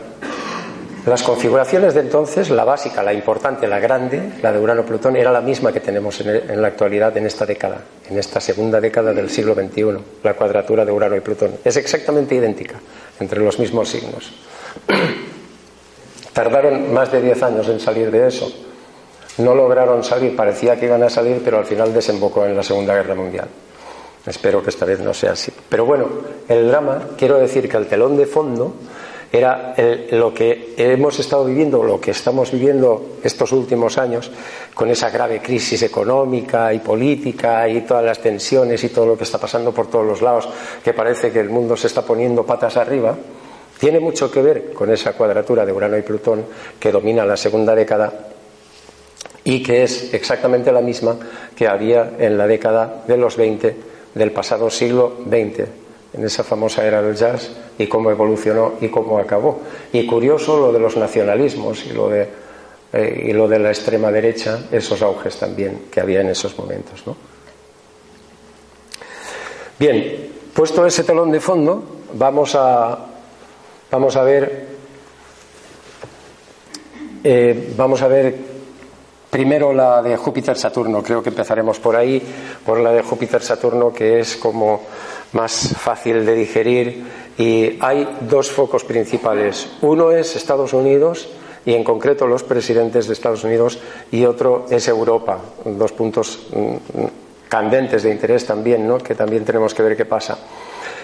Las 1.05 1.23
configuraciones 1.23 1.95
de 1.95 2.01
entonces, 2.01 2.51
la 2.51 2.63
básica, 2.63 3.01
la 3.01 3.11
importante, 3.11 3.67
la 3.67 3.79
grande, 3.79 4.33
la 4.43 4.51
de 4.51 4.59
Urano-Plutón, 4.59 5.15
era 5.15 5.31
la 5.31 5.41
misma 5.41 5.73
que 5.73 5.79
tenemos 5.79 6.21
en, 6.21 6.61
la 6.61 6.67
actualidad 6.67 7.17
en 7.17 7.25
esta 7.25 7.43
década, 7.43 7.81
en 8.07 8.19
esta 8.19 8.39
segunda 8.39 8.79
década 8.79 9.11
del 9.11 9.31
siglo 9.31 9.55
XXI, 9.55 9.97
la 10.23 10.35
cuadratura 10.35 10.85
de 10.85 10.91
Urano 10.91 11.15
y 11.15 11.21
Plutón. 11.21 11.53
Es 11.65 11.75
exactamente 11.77 12.35
idéntica 12.35 12.75
entre 13.19 13.39
los 13.39 13.57
mismos 13.57 13.89
signos. 13.89 14.31
Tardaron 16.33 16.93
más 16.93 17.11
de 17.11 17.19
10 17.19 17.43
años 17.43 17.67
en 17.67 17.79
salir 17.79 18.11
de 18.11 18.27
eso 18.27 18.70
no 19.37 19.55
lograron 19.55 20.03
salir, 20.03 20.35
parecía 20.35 20.79
que 20.79 20.85
iban 20.85 21.03
a 21.03 21.09
salir, 21.09 21.41
pero 21.43 21.59
al 21.59 21.65
final 21.65 21.93
desembocó 21.93 22.45
en 22.45 22.55
la 22.55 22.63
Segunda 22.63 22.93
Guerra 22.95 23.15
Mundial. 23.15 23.47
Espero 24.25 24.61
que 24.61 24.69
esta 24.69 24.85
vez 24.85 24.99
no 24.99 25.13
sea 25.13 25.31
así. 25.31 25.51
Pero 25.69 25.85
bueno, 25.85 26.07
el 26.47 26.67
drama, 26.67 27.09
quiero 27.17 27.39
decir 27.39 27.67
que 27.67 27.77
el 27.77 27.87
telón 27.87 28.17
de 28.17 28.27
fondo 28.27 28.73
era 29.31 29.73
lo 30.11 30.33
que 30.33 30.75
hemos 30.77 31.17
estado 31.19 31.45
viviendo, 31.45 31.83
lo 31.83 32.01
que 32.01 32.11
estamos 32.11 32.51
viviendo 32.51 33.17
estos 33.23 33.53
últimos 33.53 33.97
años, 33.97 34.29
con 34.73 34.89
esa 34.89 35.09
grave 35.09 35.41
crisis 35.41 35.81
económica 35.83 36.73
y 36.73 36.79
política 36.79 37.67
y 37.69 37.81
todas 37.81 38.03
las 38.03 38.19
tensiones 38.19 38.83
y 38.83 38.89
todo 38.89 39.05
lo 39.05 39.17
que 39.17 39.23
está 39.23 39.37
pasando 39.37 39.71
por 39.71 39.87
todos 39.87 40.05
los 40.05 40.21
lados, 40.21 40.49
que 40.83 40.93
parece 40.93 41.31
que 41.31 41.39
el 41.39 41.49
mundo 41.49 41.77
se 41.77 41.87
está 41.87 42.01
poniendo 42.01 42.45
patas 42.45 42.75
arriba, 42.75 43.15
tiene 43.79 43.99
mucho 43.99 44.29
que 44.29 44.41
ver 44.41 44.73
con 44.73 44.91
esa 44.91 45.13
cuadratura 45.13 45.65
de 45.65 45.71
Urano 45.71 45.97
y 45.97 46.01
Plutón 46.01 46.45
que 46.79 46.91
domina 46.91 47.25
la 47.25 47.37
segunda 47.37 47.73
década 47.73 48.30
y 49.51 49.61
que 49.61 49.83
es 49.83 50.13
exactamente 50.13 50.71
la 50.71 50.79
misma 50.79 51.17
que 51.53 51.67
había 51.67 52.13
en 52.17 52.37
la 52.37 52.47
década 52.47 53.03
de 53.05 53.17
los 53.17 53.35
20 53.35 53.75
del 54.15 54.31
pasado 54.31 54.69
siglo 54.69 55.17
XX, 55.27 55.67
en 56.13 56.23
esa 56.23 56.45
famosa 56.45 56.87
era 56.87 57.01
del 57.01 57.17
jazz 57.17 57.51
y 57.77 57.87
cómo 57.87 58.11
evolucionó 58.11 58.75
y 58.79 58.87
cómo 58.87 59.19
acabó. 59.19 59.59
Y 59.91 60.05
curioso 60.05 60.57
lo 60.57 60.71
de 60.71 60.79
los 60.79 60.95
nacionalismos 60.95 61.85
y 61.85 61.91
lo 61.91 62.07
de, 62.07 62.29
eh, 62.93 63.25
y 63.27 63.33
lo 63.33 63.45
de 63.49 63.59
la 63.59 63.71
extrema 63.71 64.09
derecha, 64.09 64.67
esos 64.71 65.01
auges 65.01 65.35
también 65.35 65.87
que 65.91 65.99
había 65.99 66.21
en 66.21 66.29
esos 66.29 66.57
momentos. 66.57 67.03
Bien, 69.77 70.31
puesto 70.53 70.85
ese 70.85 71.03
telón 71.03 71.29
de 71.29 71.41
fondo, 71.41 71.83
vamos 72.13 72.55
a, 72.55 72.97
vamos 73.91 74.15
a 74.15 74.23
ver 74.23 74.71
eh, 77.23 77.73
vamos 77.77 78.01
a 78.01 78.07
ver 78.07 78.50
Primero 79.31 79.71
la 79.71 80.01
de 80.01 80.17
Júpiter-Saturno, 80.17 81.01
creo 81.01 81.23
que 81.23 81.29
empezaremos 81.29 81.79
por 81.79 81.95
ahí, 81.95 82.21
por 82.65 82.81
la 82.81 82.91
de 82.91 83.01
Júpiter-Saturno, 83.01 83.93
que 83.93 84.19
es 84.19 84.35
como 84.35 84.81
más 85.31 85.73
fácil 85.79 86.25
de 86.25 86.35
digerir. 86.35 87.03
Y 87.37 87.77
hay 87.79 88.17
dos 88.19 88.51
focos 88.51 88.83
principales. 88.83 89.69
Uno 89.81 90.11
es 90.11 90.35
Estados 90.35 90.73
Unidos 90.73 91.29
y 91.65 91.73
en 91.73 91.85
concreto 91.85 92.27
los 92.27 92.43
presidentes 92.43 93.07
de 93.07 93.13
Estados 93.13 93.45
Unidos 93.45 93.79
y 94.11 94.25
otro 94.25 94.65
es 94.69 94.89
Europa. 94.89 95.39
Dos 95.63 95.93
puntos 95.93 96.47
mm, 96.53 97.05
candentes 97.47 98.03
de 98.03 98.11
interés 98.11 98.45
también, 98.45 98.85
¿no? 98.85 98.97
que 98.97 99.15
también 99.15 99.45
tenemos 99.45 99.73
que 99.73 99.83
ver 99.83 99.95
qué 99.95 100.05
pasa. 100.05 100.37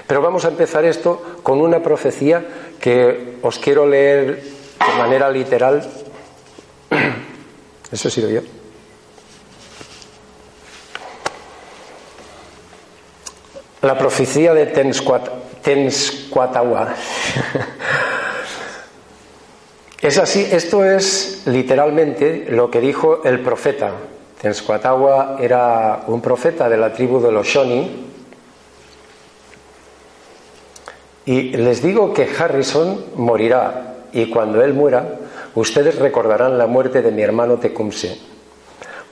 Pero 0.06 0.22
vamos 0.22 0.44
a 0.44 0.50
empezar 0.50 0.84
esto 0.84 1.22
con 1.44 1.62
una 1.62 1.82
profecía 1.82 2.46
que 2.80 3.38
os 3.42 3.58
quiero 3.60 3.86
leer 3.86 4.42
de 4.44 4.98
manera 4.98 5.30
literal 5.30 5.82
eso 7.92 8.10
yo. 8.10 8.42
La 13.82 13.98
profecía 13.98 14.54
de 14.54 14.66
Tensquatawa. 15.64 16.94
es 20.02 20.18
así, 20.18 20.48
esto 20.52 20.84
es 20.84 21.44
literalmente 21.46 22.48
lo 22.50 22.70
que 22.70 22.82
dijo 22.82 23.24
el 23.24 23.40
profeta. 23.40 23.92
Tensquatawa 24.42 25.38
era 25.40 26.04
un 26.08 26.22
profeta 26.22 26.68
de 26.68 26.78
la 26.78 26.92
tribu 26.92 27.22
de 27.22 27.32
los 27.32 27.48
Shoni. 27.48 28.06
Y 31.26 31.42
les 31.58 31.82
digo 31.82 32.14
que 32.14 32.28
Harrison 32.38 33.06
morirá 33.16 33.96
y 34.12 34.30
cuando 34.30 34.62
él 34.64 34.74
muera, 34.74 35.20
Ustedes 35.58 35.98
recordarán 35.98 36.60
la 36.60 36.68
muerte 36.68 37.02
de 37.02 37.10
mi 37.10 37.24
hermano 37.24 37.58
Tecumseh. 37.58 38.16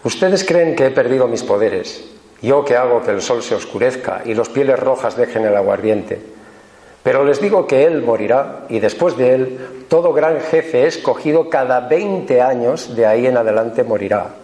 Ustedes 0.03 0.43
creen 0.43 0.75
que 0.75 0.85
he 0.85 0.91
perdido 0.91 1.27
mis 1.27 1.41
poderes, 1.41 2.05
yo 2.39 2.63
que 2.63 2.77
hago 2.77 3.01
que 3.01 3.09
el 3.09 3.23
sol 3.23 3.41
se 3.41 3.55
oscurezca 3.55 4.21
y 4.25 4.35
los 4.35 4.49
pieles 4.49 4.79
rojas 4.79 5.17
dejen 5.17 5.43
el 5.45 5.55
aguardiente. 5.55 6.21
Pero 7.01 7.25
les 7.25 7.41
digo 7.41 7.65
que 7.65 7.85
él 7.85 8.03
morirá 8.03 8.67
y 8.69 8.79
después 8.79 9.17
de 9.17 9.33
él 9.33 9.85
todo 9.89 10.13
gran 10.13 10.39
jefe 10.39 10.85
escogido 10.85 11.49
cada 11.49 11.79
20 11.79 12.39
años 12.43 12.95
de 12.95 13.07
ahí 13.07 13.25
en 13.25 13.37
adelante 13.37 13.83
morirá. 13.83 14.35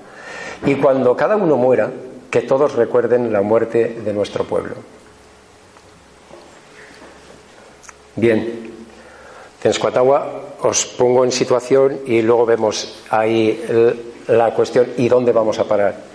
Y 0.66 0.78
cuando 0.78 1.16
cada 1.16 1.36
uno 1.36 1.56
muera, 1.56 1.92
que 2.32 2.42
todos 2.42 2.74
recuerden 2.74 3.32
la 3.32 3.44
muerte 3.44 4.02
de 4.04 4.12
nuestro 4.12 4.44
pueblo. 4.46 4.74
Bien, 8.16 8.71
Tenscuatagua 9.62 10.58
os 10.62 10.86
pongo 10.98 11.24
en 11.24 11.32
situación 11.32 12.02
y 12.06 12.22
luego 12.22 12.46
vemos 12.46 13.06
ahí 13.10 13.62
la 14.28 14.54
cuestión 14.54 14.88
y 14.98 15.08
dónde 15.08 15.32
vamos 15.32 15.60
a 15.60 15.66
parar. 15.66 16.12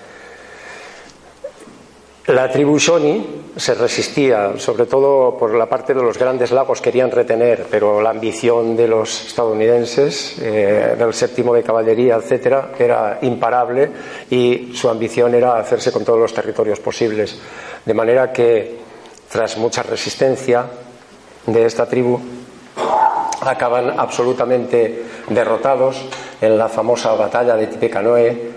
La 2.26 2.50
tribu 2.50 2.76
Shoni 2.76 3.24
se 3.56 3.74
resistía, 3.74 4.58
sobre 4.58 4.86
todo 4.86 5.38
por 5.38 5.54
la 5.54 5.66
parte 5.66 5.94
de 5.94 6.02
los 6.02 6.18
grandes 6.18 6.50
lagos 6.50 6.80
querían 6.80 7.12
retener, 7.12 7.66
pero 7.70 8.02
la 8.02 8.10
ambición 8.10 8.76
de 8.76 8.88
los 8.88 9.28
estadounidenses, 9.28 10.36
eh, 10.40 10.96
del 10.98 11.14
séptimo 11.14 11.54
de 11.54 11.62
caballería, 11.62 12.16
etcétera, 12.16 12.72
era 12.76 13.20
imparable 13.22 13.90
y 14.28 14.72
su 14.74 14.88
ambición 14.88 15.36
era 15.36 15.56
hacerse 15.56 15.92
con 15.92 16.04
todos 16.04 16.18
los 16.18 16.34
territorios 16.34 16.80
posibles. 16.80 17.38
De 17.84 17.94
manera 17.94 18.32
que, 18.32 18.76
tras 19.30 19.56
mucha 19.56 19.84
resistencia 19.84 20.66
de 21.46 21.64
esta 21.64 21.86
tribu, 21.86 22.20
acaban 23.46 23.98
absolutamente 23.98 25.04
derrotados 25.28 26.04
en 26.40 26.58
la 26.58 26.68
famosa 26.68 27.14
batalla 27.14 27.56
de 27.56 27.66
Tippecanoe, 27.68 28.50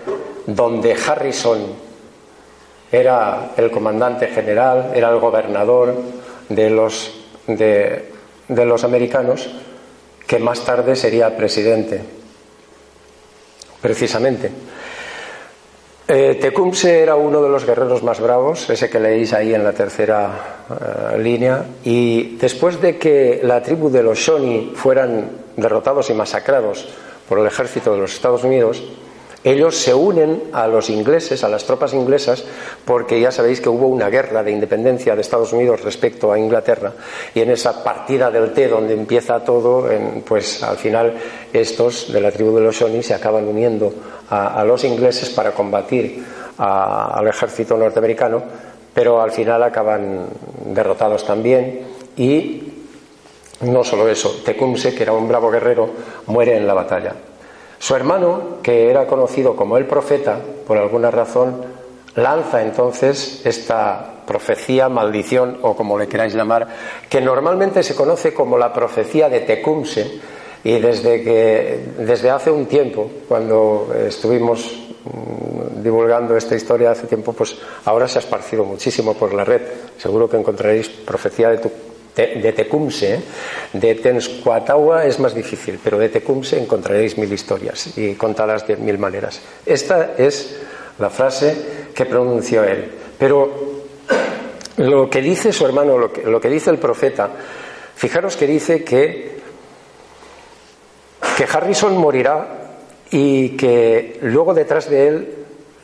donde 0.46 0.94
Harrison 0.94 1.90
era 2.92 3.52
el 3.56 3.70
comandante 3.70 4.26
general, 4.28 4.92
era 4.94 5.10
el 5.10 5.18
gobernador 5.18 5.94
de 6.48 6.70
los, 6.70 7.12
de, 7.46 8.10
los 8.48 8.84
americanos, 8.84 9.48
que 10.26 10.38
más 10.38 10.64
tarde 10.64 10.96
sería 10.96 11.36
presidente, 11.36 12.02
precisamente. 13.80 14.50
Eh, 16.12 16.38
Tecumseh 16.40 17.04
era 17.04 17.14
uno 17.14 17.40
de 17.40 17.48
los 17.48 17.64
guerreros 17.64 18.02
más 18.02 18.18
bravos, 18.18 18.68
ese 18.68 18.90
que 18.90 18.98
leéis 18.98 19.32
ahí 19.32 19.54
en 19.54 19.62
la 19.62 19.72
tercera 19.72 20.66
eh, 20.68 21.18
línea, 21.22 21.64
y 21.84 22.34
después 22.36 22.80
de 22.80 22.98
que 22.98 23.38
la 23.44 23.62
tribu 23.62 23.90
de 23.90 24.02
los 24.02 24.18
Shawnee 24.18 24.72
fueran 24.74 25.30
derrotados 25.56 26.10
y 26.10 26.14
masacrados 26.14 26.88
por 27.28 27.38
el 27.38 27.46
ejército 27.46 27.92
de 27.92 28.00
los 28.00 28.12
Estados 28.12 28.42
Unidos, 28.42 28.82
ellos 29.42 29.76
se 29.76 29.94
unen 29.94 30.42
a 30.52 30.66
los 30.66 30.90
ingleses, 30.90 31.42
a 31.44 31.48
las 31.48 31.64
tropas 31.64 31.94
inglesas, 31.94 32.44
porque 32.84 33.20
ya 33.20 33.32
sabéis 33.32 33.60
que 33.60 33.70
hubo 33.70 33.86
una 33.86 34.10
guerra 34.10 34.42
de 34.42 34.50
independencia 34.50 35.14
de 35.14 35.22
Estados 35.22 35.52
Unidos 35.52 35.82
respecto 35.82 36.30
a 36.30 36.38
Inglaterra, 36.38 36.92
y 37.34 37.40
en 37.40 37.50
esa 37.50 37.82
partida 37.82 38.30
del 38.30 38.52
té 38.52 38.68
donde 38.68 38.92
empieza 38.92 39.42
todo, 39.42 39.88
pues 40.26 40.62
al 40.62 40.76
final 40.76 41.14
estos 41.52 42.12
de 42.12 42.20
la 42.20 42.30
tribu 42.30 42.54
de 42.56 42.62
los 42.62 42.76
Shawnee 42.76 43.02
se 43.02 43.14
acaban 43.14 43.48
uniendo 43.48 43.92
a, 44.28 44.62
los 44.64 44.84
ingleses 44.84 45.30
para 45.30 45.52
combatir 45.52 46.22
al 46.58 47.26
ejército 47.26 47.76
norteamericano, 47.76 48.42
pero 48.92 49.22
al 49.22 49.30
final 49.30 49.62
acaban 49.62 50.26
derrotados 50.66 51.24
también 51.24 51.86
y 52.16 52.62
no 53.62 53.84
solo 53.84 54.08
eso, 54.08 54.42
Tecumseh, 54.44 54.94
que 54.94 55.02
era 55.02 55.12
un 55.12 55.28
bravo 55.28 55.50
guerrero, 55.50 55.88
muere 56.26 56.56
en 56.56 56.66
la 56.66 56.74
batalla. 56.74 57.14
Su 57.80 57.96
hermano, 57.96 58.58
que 58.62 58.90
era 58.90 59.06
conocido 59.06 59.56
como 59.56 59.78
el 59.78 59.86
profeta, 59.86 60.38
por 60.66 60.76
alguna 60.76 61.10
razón, 61.10 61.64
lanza 62.14 62.60
entonces 62.60 63.40
esta 63.46 64.22
profecía, 64.26 64.90
maldición 64.90 65.58
o 65.62 65.74
como 65.74 65.98
le 65.98 66.06
queráis 66.06 66.34
llamar, 66.34 66.68
que 67.08 67.22
normalmente 67.22 67.82
se 67.82 67.94
conoce 67.94 68.34
como 68.34 68.58
la 68.58 68.70
profecía 68.70 69.30
de 69.30 69.40
Tecumse 69.40 70.20
y 70.62 70.78
desde 70.78 71.22
que 71.24 71.80
desde 71.96 72.28
hace 72.28 72.50
un 72.50 72.66
tiempo, 72.66 73.10
cuando 73.26 73.88
estuvimos 74.06 74.90
mm, 75.04 75.82
divulgando 75.82 76.36
esta 76.36 76.54
historia 76.54 76.90
hace 76.90 77.06
tiempo, 77.06 77.32
pues 77.32 77.56
ahora 77.86 78.06
se 78.06 78.18
ha 78.18 78.20
esparcido 78.20 78.62
muchísimo 78.62 79.14
por 79.14 79.32
la 79.32 79.42
red. 79.42 79.62
Seguro 79.96 80.28
que 80.28 80.36
encontraréis 80.36 80.90
profecía 80.90 81.48
de, 81.48 81.89
de 82.26 82.52
Tecumse, 82.52 83.14
¿eh? 83.14 83.20
de 83.72 83.94
Tenscuatagua 83.96 85.06
es 85.06 85.18
más 85.18 85.34
difícil, 85.34 85.78
pero 85.82 85.98
de 85.98 86.08
Tecumse 86.08 86.60
encontraréis 86.60 87.16
mil 87.18 87.32
historias 87.32 87.96
y 87.96 88.14
contadas 88.14 88.66
de 88.66 88.76
mil 88.76 88.98
maneras. 88.98 89.40
Esta 89.64 90.14
es 90.16 90.56
la 90.98 91.10
frase 91.10 91.56
que 91.94 92.06
pronunció 92.06 92.64
él. 92.64 92.90
Pero 93.18 93.82
lo 94.76 95.10
que 95.10 95.20
dice 95.20 95.52
su 95.52 95.66
hermano, 95.66 95.98
lo 95.98 96.12
que, 96.12 96.22
lo 96.22 96.40
que 96.40 96.48
dice 96.48 96.70
el 96.70 96.78
profeta, 96.78 97.30
fijaros 97.94 98.36
que 98.36 98.46
dice 98.46 98.84
que, 98.84 99.40
que 101.36 101.44
Harrison 101.44 101.96
morirá 101.96 102.60
y 103.10 103.50
que 103.56 104.18
luego 104.22 104.54
detrás 104.54 104.88
de 104.88 105.08
él 105.08 105.34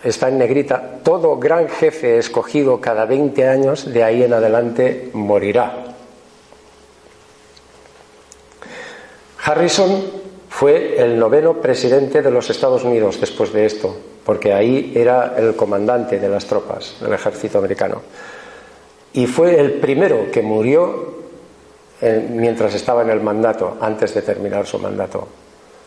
está 0.05 0.29
en 0.29 0.39
negrita, 0.39 1.01
todo 1.03 1.37
gran 1.39 1.69
jefe 1.69 2.19
escogido 2.19 2.81
cada 2.81 3.07
20 3.07 3.49
años, 3.49 3.93
de 3.93 4.05
ahí 4.05 4.23
en 4.23 4.33
adelante 4.33 5.11
morirá. 5.13 5.96
Harrison 9.47 10.03
fue 10.49 11.01
el 11.01 11.17
noveno 11.17 11.61
presidente 11.61 12.21
de 12.21 12.33
los 12.33 12.51
Estados 12.51 12.83
Unidos 12.83 13.21
después 13.21 13.53
de 13.53 13.65
esto, 13.65 13.97
porque 14.25 14.53
ahí 14.53 14.93
era 14.97 15.35
el 15.39 15.55
comandante 15.55 16.19
de 16.19 16.29
las 16.29 16.47
tropas 16.47 16.97
del 17.01 17.13
ejército 17.13 17.59
americano. 17.59 18.03
Y 19.13 19.29
fue 19.29 19.61
el 19.61 19.75
primero 19.75 20.33
que 20.33 20.43
murió 20.43 21.15
eh, 22.01 22.27
mientras 22.29 22.75
estaba 22.75 23.03
en 23.03 23.11
el 23.11 23.21
mandato, 23.21 23.77
antes 23.81 24.15
de 24.15 24.23
terminar 24.23 24.67
su 24.67 24.81
mandato. 24.81 25.29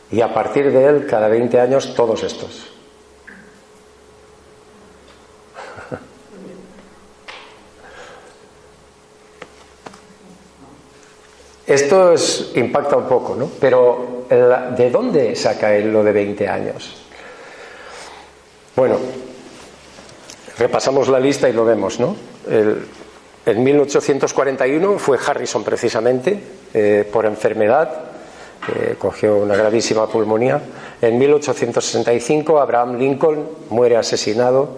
Y 0.09 0.21
a 0.21 0.33
partir 0.33 0.71
de 0.71 0.85
él, 0.85 1.05
cada 1.05 1.27
20 1.27 1.59
años, 1.59 1.93
todos 1.95 2.23
estos. 2.23 2.78
Esto 11.69 12.15
impacta 12.55 12.97
un 12.97 13.07
poco, 13.07 13.35
¿no? 13.35 13.47
Pero 13.59 14.25
¿de 14.27 14.89
dónde 14.89 15.35
saca 15.35 15.75
él 15.75 15.93
lo 15.93 16.03
de 16.03 16.11
20 16.11 16.47
años? 16.47 16.95
Bueno, 18.75 18.97
repasamos 20.57 21.09
la 21.09 21.19
lista 21.19 21.47
y 21.47 21.53
lo 21.53 21.65
vemos, 21.65 21.99
¿no? 21.99 22.15
en 23.45 23.63
1841 23.63 24.97
fue 24.97 25.19
Harrison 25.23 25.63
precisamente 25.63 26.39
eh, 26.73 27.07
por 27.11 27.27
enfermedad, 27.27 28.03
cogió 28.97 29.37
una 29.37 29.55
gravísima 29.55 30.07
pulmonía. 30.07 30.59
En 31.01 31.19
1865 31.19 32.59
Abraham 32.59 32.97
Lincoln 32.97 33.47
muere 33.69 33.95
asesinado. 33.95 34.77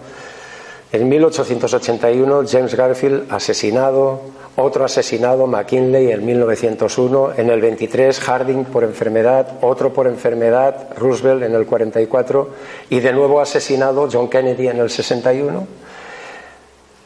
En 0.92 1.08
1881 1.08 2.42
James 2.46 2.74
Garfield 2.74 3.32
asesinado 3.32 4.20
otro 4.56 4.84
asesinado, 4.84 5.46
McKinley, 5.46 6.12
en 6.12 6.24
1901, 6.24 7.32
en 7.36 7.50
el 7.50 7.60
23 7.60 8.20
Harding 8.20 8.64
por 8.64 8.84
enfermedad, 8.84 9.58
otro 9.62 9.92
por 9.92 10.06
enfermedad, 10.06 10.88
Roosevelt 10.96 11.42
en 11.42 11.54
el 11.54 11.66
44 11.66 12.50
y 12.90 13.00
de 13.00 13.12
nuevo 13.12 13.40
asesinado 13.40 14.08
John 14.12 14.28
Kennedy 14.28 14.68
en 14.68 14.78
el 14.78 14.90
61. 14.90 15.66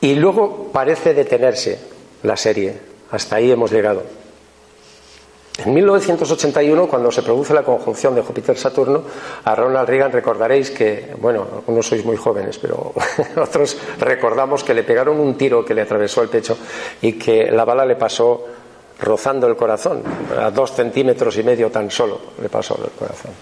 Y 0.01 0.15
luego 0.17 0.71
parece 0.73 1.15
detenerse 1.15 1.79
la 2.23 2.37
serie, 2.37 2.75
hasta 3.11 3.37
ahí 3.37 3.51
hemos 3.51 3.71
llegado. 3.71 4.26
En 5.59 5.73
1981, 5.73 6.87
cuando 6.87 7.11
se 7.11 7.23
produce 7.23 7.55
la 7.55 7.63
conjunción 7.63 8.15
de 8.15 8.21
Júpiter-Saturno, 8.21 9.03
a 9.45 9.55
Ronald 9.55 9.89
Reagan 9.89 10.13
recordaréis 10.13 10.71
que, 10.71 11.15
bueno, 11.19 11.47
algunos 11.51 11.87
sois 11.87 12.05
muy 12.05 12.17
jóvenes, 12.17 12.59
pero 12.59 12.93
otros 13.37 13.77
recordamos 13.99 14.63
que 14.63 14.75
le 14.75 14.85
pegaron 14.85 15.19
un 15.19 15.35
tiro 15.37 15.65
que 15.65 15.73
le 15.73 15.83
atravesó 15.83 16.23
el 16.23 16.29
pecho 16.29 16.59
y 17.01 17.15
que 17.15 17.51
la 17.51 17.65
bala 17.65 17.87
le 17.87 17.97
pasó 17.97 18.45
rozando 19.01 19.47
el 19.47 19.57
corazón, 19.57 20.03
a 20.39 20.51
dos 20.51 20.73
centímetros 20.73 21.37
y 21.39 21.43
medio 21.43 21.71
tan 21.71 21.91
solo 21.91 22.19
le 22.41 22.49
pasó 22.49 22.79
el 22.83 22.91
corazón. 22.91 23.33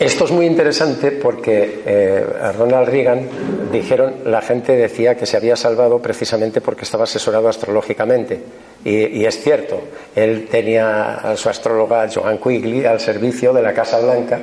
Esto 0.00 0.24
es 0.24 0.30
muy 0.30 0.46
interesante 0.46 1.10
porque 1.10 1.82
eh, 1.84 2.24
Ronald 2.56 2.88
Reagan 2.88 3.28
dijeron, 3.70 4.14
la 4.24 4.40
gente 4.40 4.74
decía 4.74 5.14
que 5.14 5.26
se 5.26 5.36
había 5.36 5.56
salvado 5.56 5.98
precisamente 5.98 6.62
porque 6.62 6.84
estaba 6.84 7.04
asesorado 7.04 7.50
astrológicamente. 7.50 8.40
Y, 8.82 9.26
es 9.26 9.42
cierto, 9.42 9.78
él 10.16 10.48
tenía 10.50 11.16
a 11.16 11.36
su 11.36 11.50
astróloga 11.50 12.08
Joan 12.08 12.38
Quigley 12.38 12.86
al 12.86 12.98
servicio 12.98 13.52
de 13.52 13.60
la 13.60 13.74
Casa 13.74 14.00
Blanca 14.00 14.40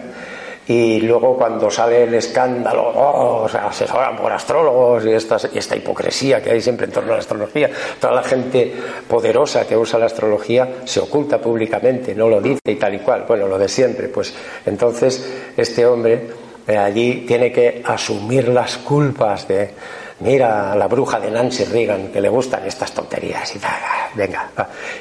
y 0.68 1.00
luego 1.00 1.38
cuando 1.38 1.72
sale 1.72 2.04
el 2.04 2.14
escándalo, 2.14 2.92
oh, 2.94 3.48
se 3.48 3.58
asesoran 3.58 4.18
por 4.18 4.32
astrólogos 4.32 5.06
y 5.06 5.12
esta, 5.12 5.76
hipocresía 5.76 6.42
que 6.42 6.52
hay 6.52 6.62
siempre 6.62 6.88
en 6.88 6.92
torno 6.92 7.12
a 7.12 7.16
la 7.16 7.22
astrología, 7.22 7.70
toda 8.00 8.14
la 8.14 8.24
gente 8.24 8.74
poderosa 9.08 9.66
que 9.66 9.78
usa 9.78 9.98
la 9.98 10.08
astrología 10.08 10.80
se 10.84 11.00
oculta 11.00 11.40
públicamente, 11.40 12.14
no 12.14 12.28
lo 12.28 12.42
dice 12.42 12.60
y 12.66 12.76
tal 12.76 12.96
y 12.96 13.00
cual, 13.00 13.24
bueno, 13.28 13.48
lo 13.48 13.58
de 13.58 13.70
siempre, 13.70 14.10
pues. 14.10 14.34
Entonces 14.66 15.54
este 15.56 15.86
hombre 15.86 16.28
eh, 16.68 16.78
allí 16.78 17.26
tiene 17.26 17.52
que 17.52 17.82
asumir 17.86 18.50
las 18.50 18.78
culpas 18.80 19.48
de, 19.48 19.72
mira, 20.20 20.76
la 20.76 20.88
bruja 20.88 21.18
de 21.22 21.32
Nancy 21.32 21.64
Reagan, 21.64 22.10
que 22.12 22.20
le 22.20 22.28
gustan 22.28 22.66
estas 22.66 22.92
tonterías 22.92 23.56
y 23.56 23.60
tal, 23.60 23.80
venga. 24.16 24.50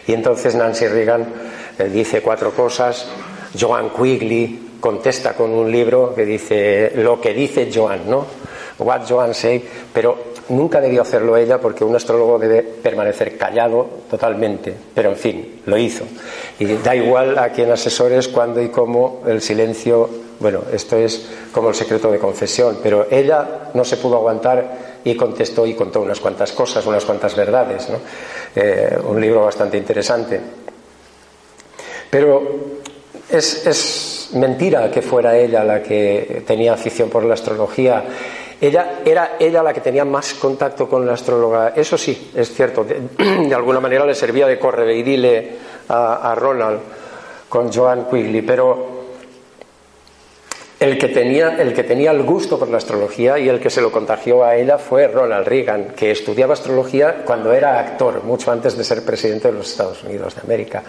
Y 0.06 0.12
entonces 0.12 0.54
Nancy 0.54 0.86
Reagan 0.86 1.26
eh, 1.76 1.84
dice 1.88 2.22
cuatro 2.22 2.52
cosas, 2.52 3.08
Joan 3.58 3.90
Quigley 3.90 4.65
contesta 4.86 5.32
con 5.32 5.50
un 5.50 5.68
libro 5.68 6.14
que 6.14 6.24
dice 6.24 6.92
lo 6.94 7.20
que 7.20 7.34
dice 7.34 7.68
Joan, 7.74 8.08
¿no? 8.08 8.24
What 8.78 9.00
Joan 9.08 9.34
say, 9.34 9.60
pero 9.92 10.16
nunca 10.50 10.80
debió 10.80 11.02
hacerlo 11.02 11.36
ella 11.36 11.58
porque 11.58 11.82
un 11.82 11.96
astrólogo 11.96 12.38
debe 12.38 12.62
permanecer 12.62 13.36
callado 13.36 13.84
totalmente, 14.08 14.72
pero 14.94 15.10
en 15.10 15.16
fin, 15.16 15.62
lo 15.66 15.76
hizo. 15.76 16.04
Y 16.60 16.66
da 16.66 16.94
igual 16.94 17.36
a 17.36 17.48
quien 17.48 17.72
asesores 17.72 18.28
cuándo 18.28 18.62
y 18.62 18.68
cómo 18.68 19.24
el 19.26 19.42
silencio, 19.42 20.08
bueno, 20.38 20.62
esto 20.72 20.96
es 20.96 21.30
como 21.50 21.70
el 21.70 21.74
secreto 21.74 22.12
de 22.12 22.20
confesión, 22.20 22.78
pero 22.80 23.08
ella 23.10 23.70
no 23.74 23.84
se 23.84 23.96
pudo 23.96 24.18
aguantar 24.18 25.00
y 25.02 25.16
contestó 25.16 25.66
y 25.66 25.74
contó 25.74 26.00
unas 26.00 26.20
cuantas 26.20 26.52
cosas, 26.52 26.86
unas 26.86 27.04
cuantas 27.04 27.34
verdades, 27.34 27.90
¿no? 27.90 27.98
Eh, 28.54 28.96
un 29.04 29.20
libro 29.20 29.46
bastante 29.46 29.78
interesante. 29.78 30.40
Pero 32.08 32.76
es 33.30 34.30
mentira 34.34 34.90
que 34.90 35.02
fuera 35.02 35.36
ella 35.36 35.64
la 35.64 35.82
que 35.82 36.42
tenía 36.46 36.74
afición 36.74 37.08
por 37.08 37.24
la 37.24 37.34
astrología. 37.34 38.04
Ella 38.60 39.00
era 39.04 39.36
ella 39.38 39.62
la 39.62 39.74
que 39.74 39.80
tenía 39.80 40.04
más 40.04 40.34
contacto 40.34 40.88
con 40.88 41.06
la 41.06 41.12
astróloga. 41.12 41.72
Eso 41.76 41.98
sí, 41.98 42.30
es 42.34 42.52
cierto. 42.54 42.84
De, 42.84 43.54
alguna 43.54 43.80
manera 43.80 44.06
le 44.06 44.14
servía 44.14 44.46
de 44.46 44.58
correveidile 44.58 45.56
a, 45.88 46.32
a 46.32 46.34
Ronald 46.34 46.80
con 47.48 47.72
Joan 47.72 48.06
Quigley. 48.08 48.42
Pero 48.42 48.95
El 50.78 50.98
que, 50.98 51.08
tenía, 51.08 51.56
el 51.58 51.72
que 51.72 51.84
tenía 51.84 52.10
el 52.10 52.22
gusto 52.22 52.58
por 52.58 52.68
la 52.68 52.76
astrología 52.76 53.38
y 53.38 53.48
el 53.48 53.60
que 53.60 53.70
se 53.70 53.80
lo 53.80 53.90
contagió 53.90 54.44
a 54.44 54.56
ella 54.56 54.76
fue 54.76 55.08
Ronald 55.08 55.48
Reagan, 55.48 55.94
que 55.96 56.10
estudiaba 56.10 56.52
astrología 56.52 57.22
cuando 57.24 57.54
era 57.54 57.80
actor, 57.80 58.22
mucho 58.24 58.52
antes 58.52 58.76
de 58.76 58.84
ser 58.84 59.02
presidente 59.02 59.48
de 59.48 59.54
los 59.54 59.70
Estados 59.70 60.04
Unidos 60.04 60.34
de 60.34 60.42
América. 60.42 60.82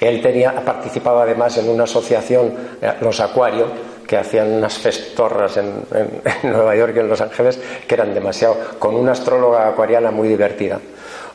Él 0.00 0.22
tenía, 0.22 0.54
participaba 0.64 1.24
además 1.24 1.58
en 1.58 1.68
una 1.68 1.84
asociación, 1.84 2.54
eh, 2.80 2.94
los 3.02 3.20
Acuario, 3.20 3.66
que 4.06 4.16
hacían 4.16 4.50
unas 4.50 4.78
festorras 4.78 5.58
en, 5.58 5.74
en 5.92 6.22
Nueva 6.50 6.74
York 6.74 6.94
y 6.96 7.00
en 7.00 7.08
Los 7.10 7.20
Ángeles, 7.20 7.60
que 7.86 7.94
eran 7.94 8.14
demasiado, 8.14 8.56
con 8.78 8.94
una 8.94 9.12
astróloga 9.12 9.68
acuariana 9.68 10.10
muy 10.10 10.28
divertida. 10.28 10.80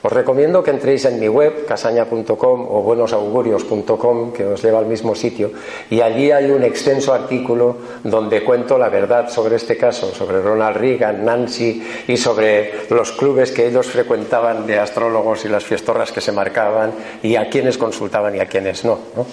Os 0.01 0.13
recomiendo 0.13 0.63
que 0.63 0.71
entréis 0.71 1.03
en 1.05 1.19
mi 1.19 1.27
web, 1.27 1.65
casaña.com 1.67 2.59
o 2.71 2.81
buenosaugurios.com, 2.83 4.31
que 4.31 4.45
os 4.45 4.63
lleva 4.63 4.79
al 4.79 4.85
mismo 4.85 5.13
sitio, 5.13 5.51
y 5.89 5.99
allí 5.99 6.31
hay 6.31 6.51
un 6.51 6.63
extenso 6.63 7.13
artículo 7.13 7.99
donde 8.03 8.43
cuento 8.45 8.77
la 8.77 8.87
verdad 8.87 9.29
sobre 9.29 9.57
este 9.57 9.75
caso, 9.75 10.15
sobre 10.15 10.41
Ronald 10.41 10.77
Reagan, 10.77 11.25
Nancy 11.25 11.83
y 12.07 12.15
sobre 12.15 12.87
los 12.89 13.11
clubes 13.11 13.51
que 13.51 13.67
ellos 13.67 13.87
frecuentaban 13.87 14.65
de 14.65 14.79
astrólogos 14.79 15.43
y 15.43 15.49
las 15.49 15.65
fiestorras 15.65 16.13
que 16.13 16.21
se 16.21 16.31
marcaban 16.31 16.93
y 17.21 17.35
a 17.35 17.49
quienes 17.49 17.77
consultaban 17.77 18.35
y 18.35 18.39
a 18.39 18.45
quienes 18.45 18.85
no. 18.85 18.99
¿no? 19.17 19.25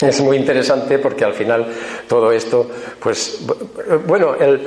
Es 0.00 0.20
muy 0.22 0.38
interesante 0.38 0.98
porque 0.98 1.24
al 1.24 1.34
final 1.34 1.66
todo 2.08 2.32
esto, 2.32 2.66
pues, 2.98 3.40
bueno, 4.06 4.34
el 4.34 4.60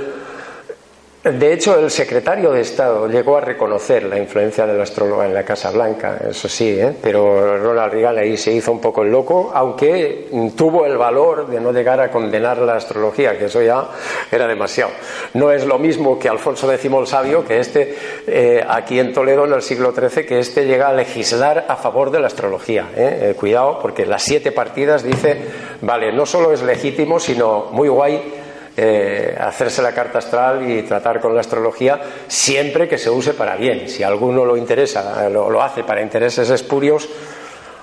de 1.31 1.53
hecho, 1.53 1.77
el 1.79 1.91
secretario 1.91 2.51
de 2.51 2.61
Estado 2.61 3.07
llegó 3.07 3.37
a 3.37 3.41
reconocer 3.41 4.03
la 4.03 4.17
influencia 4.17 4.65
del 4.65 4.79
astrólogo 4.79 5.23
en 5.23 5.33
la 5.33 5.43
Casa 5.43 5.71
Blanca, 5.71 6.17
eso 6.29 6.47
sí, 6.47 6.69
¿eh? 6.69 6.93
pero 7.01 7.57
Ronald 7.57 7.91
Reagan 7.91 8.17
ahí 8.17 8.37
se 8.37 8.51
hizo 8.51 8.71
un 8.71 8.79
poco 8.79 9.03
el 9.03 9.11
loco, 9.11 9.51
aunque 9.53 10.27
tuvo 10.55 10.85
el 10.85 10.97
valor 10.97 11.47
de 11.47 11.59
no 11.59 11.71
llegar 11.71 11.99
a 11.99 12.09
condenar 12.11 12.59
la 12.59 12.75
astrología, 12.75 13.37
que 13.37 13.45
eso 13.45 13.61
ya 13.61 13.89
era 14.31 14.47
demasiado. 14.47 14.91
No 15.33 15.51
es 15.51 15.65
lo 15.65 15.77
mismo 15.79 16.17
que 16.17 16.29
Alfonso 16.29 16.71
X 16.71 16.91
el 16.91 17.07
Sabio, 17.07 17.45
que 17.45 17.59
este, 17.59 17.95
eh, 18.25 18.63
aquí 18.67 18.99
en 18.99 19.13
Toledo 19.13 19.45
en 19.45 19.53
el 19.53 19.61
siglo 19.61 19.93
XIII, 19.93 20.25
que 20.25 20.39
este 20.39 20.65
llega 20.65 20.89
a 20.89 20.93
legislar 20.93 21.65
a 21.67 21.75
favor 21.75 22.11
de 22.11 22.19
la 22.19 22.27
astrología. 22.27 22.89
¿eh? 22.95 23.33
cuidado, 23.37 23.79
porque 23.81 24.05
las 24.05 24.23
siete 24.23 24.51
partidas 24.51 25.03
dice, 25.03 25.37
vale, 25.81 26.13
no 26.13 26.25
solo 26.25 26.53
es 26.53 26.61
legítimo, 26.61 27.19
sino 27.19 27.67
muy 27.71 27.89
guay 27.89 28.45
eh, 28.79 29.35
hacerse 29.39 29.81
la 29.81 29.91
carta 29.91 30.19
astral 30.19 30.69
y 30.69 30.83
tratar 30.83 31.19
con 31.19 31.33
la 31.33 31.41
astrología 31.41 31.99
siempre 32.27 32.87
que 32.87 32.99
se 32.99 33.09
use 33.09 33.33
para 33.33 33.55
bien. 33.55 33.89
Si 33.89 34.03
alguno 34.03 34.45
lo 34.45 34.55
interesa, 34.55 35.27
lo, 35.29 35.59
hace 35.63 35.83
para 35.83 35.99
intereses 35.99 36.47
espurios, 36.51 37.09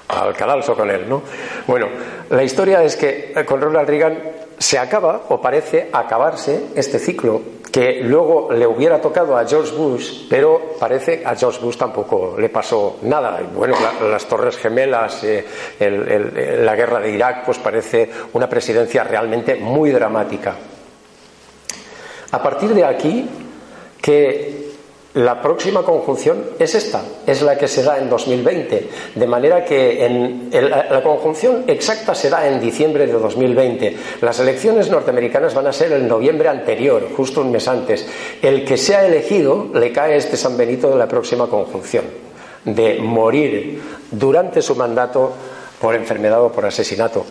al 0.07 0.35
cadalso 0.35 0.77
con 0.77 0.89
él, 0.89 1.09
¿no? 1.09 1.23
Bueno, 1.67 1.89
la 2.31 2.45
historia 2.45 2.85
es 2.85 2.95
que 2.95 3.33
eh, 3.35 3.45
con 3.45 3.61
Ronald 3.61 3.89
Reagan 3.89 4.19
se 4.57 4.79
acaba, 4.79 5.23
o 5.31 5.41
parece 5.41 5.89
acabarse, 5.93 6.67
este 6.77 7.01
ciclo 7.01 7.43
que 7.73 8.01
luego 8.05 8.53
le 8.53 8.65
hubiera 8.65 9.01
tocado 9.01 9.37
a 9.37 9.45
George 9.45 9.75
Bush, 9.75 10.29
pero 10.31 10.77
parece 10.79 11.25
a 11.27 11.35
George 11.35 11.59
Bush 11.61 11.77
tampoco 11.77 12.37
le 12.39 12.51
pasó 12.51 12.99
nada. 13.03 13.41
Bueno, 13.53 13.75
las 14.09 14.27
Torres 14.27 14.57
Gemelas, 14.59 15.25
eh, 15.25 15.45
la 16.63 16.77
guerra 16.77 17.01
de 17.01 17.11
Irak, 17.11 17.45
pues 17.45 17.59
parece 17.59 18.09
una 18.33 18.49
presidencia 18.49 19.03
realmente 19.03 19.57
muy 19.57 19.91
dramática. 19.91 20.55
A 22.35 22.42
partir 22.42 22.75
de 22.75 22.85
aquí, 22.85 23.25
que 24.03 24.64
la 25.14 25.40
próxima 25.40 25.85
conjunción 25.85 26.42
es 26.59 26.75
esta, 26.75 27.01
es 27.25 27.42
la 27.42 27.57
que 27.57 27.68
se 27.68 27.85
da 27.85 27.97
en 27.97 28.11
2020, 28.11 28.88
de 29.14 29.27
manera 29.29 29.64
que 29.64 30.05
en 30.05 30.51
la 30.51 31.01
conjunción 31.01 31.62
exacta 31.68 32.12
se 32.12 32.31
da 32.31 32.49
en 32.49 32.61
diciembre 32.61 33.07
de 33.07 33.12
2020. 33.12 33.97
Las 34.20 34.40
elecciones 34.40 34.90
norteamericanas 34.90 35.55
van 35.55 35.68
a 35.68 35.73
ser 35.73 35.92
el 35.92 36.09
noviembre 36.09 36.49
anterior, 36.49 37.09
justo 37.16 37.40
un 37.40 37.53
mes 37.53 37.68
antes. 37.68 38.05
El 38.42 38.64
que 38.64 38.79
sea 38.79 39.07
elegido 39.07 39.68
le 39.73 39.92
cae 39.92 40.16
este 40.16 40.37
San 40.37 40.57
Benito 40.57 40.90
de 40.90 40.97
la 40.97 41.07
próxima 41.07 41.47
conjunción, 41.47 42.07
de 42.64 42.99
morir 42.99 43.81
durante 44.11 44.61
su 44.61 44.75
mandato 44.75 45.35
por 45.81 45.94
enfermedad 45.94 46.42
o 46.42 46.51
por 46.51 46.66
asesinato. 46.66 47.27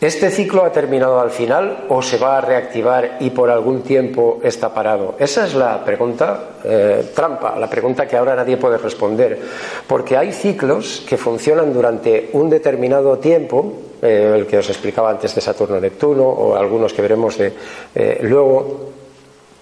¿Este 0.00 0.30
ciclo 0.30 0.64
ha 0.64 0.72
terminado 0.72 1.20
al 1.20 1.30
final 1.30 1.86
o 1.88 2.02
se 2.02 2.18
va 2.18 2.38
a 2.38 2.40
reactivar 2.40 3.18
y 3.20 3.30
por 3.30 3.48
algún 3.48 3.82
tiempo 3.82 4.40
está 4.42 4.74
parado? 4.74 5.14
Esa 5.18 5.46
es 5.46 5.54
la 5.54 5.82
pregunta 5.84 6.56
eh, 6.64 7.10
trampa, 7.14 7.58
la 7.58 7.70
pregunta 7.70 8.06
que 8.06 8.16
ahora 8.16 8.34
nadie 8.34 8.56
puede 8.56 8.76
responder. 8.76 9.40
Porque 9.86 10.16
hay 10.16 10.32
ciclos 10.32 11.04
que 11.08 11.16
funcionan 11.16 11.72
durante 11.72 12.30
un 12.32 12.50
determinado 12.50 13.18
tiempo, 13.18 13.72
eh, 14.02 14.34
el 14.36 14.46
que 14.46 14.58
os 14.58 14.68
explicaba 14.68 15.10
antes 15.10 15.34
de 15.34 15.40
Saturno-Neptuno 15.40 16.24
o 16.24 16.56
algunos 16.56 16.92
que 16.92 17.00
veremos 17.00 17.38
de, 17.38 17.52
eh, 17.94 18.18
luego, 18.22 18.90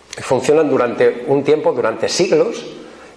funcionan 0.08 0.68
durante 0.68 1.24
un 1.28 1.44
tiempo, 1.44 1.72
durante 1.72 2.08
siglos, 2.08 2.64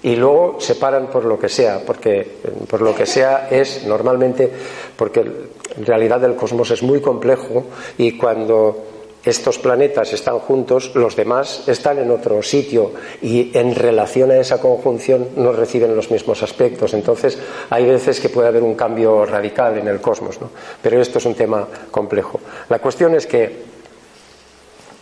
y 0.05 0.15
luego 0.15 0.57
se 0.59 0.75
paran 0.75 1.07
por 1.07 1.25
lo 1.25 1.39
que 1.39 1.49
sea, 1.49 1.81
porque 1.83 2.37
por 2.69 2.79
lo 2.81 2.93
que 2.93 3.07
sea 3.07 3.47
es 3.49 3.85
normalmente 3.87 4.51
porque 4.95 5.21
en 5.21 5.85
realidad 5.85 6.23
el 6.23 6.35
cosmos 6.35 6.69
es 6.69 6.83
muy 6.83 7.01
complejo 7.01 7.63
y 7.97 8.15
cuando 8.15 8.83
estos 9.23 9.57
planetas 9.57 10.13
están 10.13 10.37
juntos, 10.37 10.91
los 10.93 11.15
demás 11.15 11.67
están 11.67 11.97
en 11.97 12.11
otro 12.11 12.43
sitio 12.43 12.91
y 13.23 13.49
en 13.57 13.73
relación 13.73 14.29
a 14.29 14.37
esa 14.37 14.61
conjunción 14.61 15.29
no 15.37 15.51
reciben 15.51 15.95
los 15.95 16.11
mismos 16.11 16.43
aspectos. 16.43 16.93
Entonces, 16.93 17.39
hay 17.71 17.87
veces 17.87 18.19
que 18.19 18.29
puede 18.29 18.49
haber 18.49 18.61
un 18.61 18.75
cambio 18.75 19.25
radical 19.25 19.79
en 19.79 19.87
el 19.87 19.99
cosmos, 20.01 20.39
¿no? 20.39 20.51
pero 20.83 21.01
esto 21.01 21.17
es 21.17 21.25
un 21.25 21.33
tema 21.33 21.67
complejo. 21.89 22.39
La 22.69 22.77
cuestión 22.77 23.15
es 23.15 23.25
que 23.25 23.51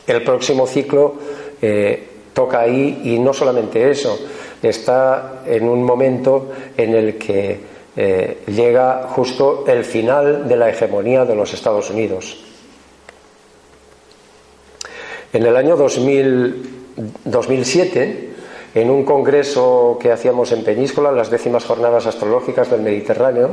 el 0.07 0.23
próximo 0.23 0.65
ciclo 0.65 1.15
eh, 1.61 2.07
toca 2.33 2.61
ahí 2.61 3.01
y 3.03 3.19
no 3.19 3.33
solamente 3.33 3.89
eso, 3.89 4.17
está 4.69 5.41
en 5.45 5.67
un 5.67 5.83
momento 5.83 6.53
en 6.77 6.95
el 6.95 7.17
que 7.17 7.73
eh, 7.95 8.39
llega 8.47 9.07
justo 9.09 9.65
el 9.67 9.85
final 9.85 10.47
de 10.47 10.55
la 10.55 10.67
hegemonía 10.69 11.25
de 11.25 11.35
los 11.35 11.53
Estados 11.53 11.91
Unidos. 11.91 12.43
En 15.31 15.43
el 15.43 15.55
año 15.55 15.75
2007, 15.75 18.29
en 18.75 18.89
un 18.89 19.05
congreso 19.05 19.99
que 20.01 20.11
hacíamos 20.11 20.51
en 20.51 20.63
Peñíscola, 20.63 21.11
las 21.11 21.29
décimas 21.29 21.65
jornadas 21.65 22.07
astrológicas 22.07 22.71
del 22.71 22.81
Mediterráneo, 22.81 23.51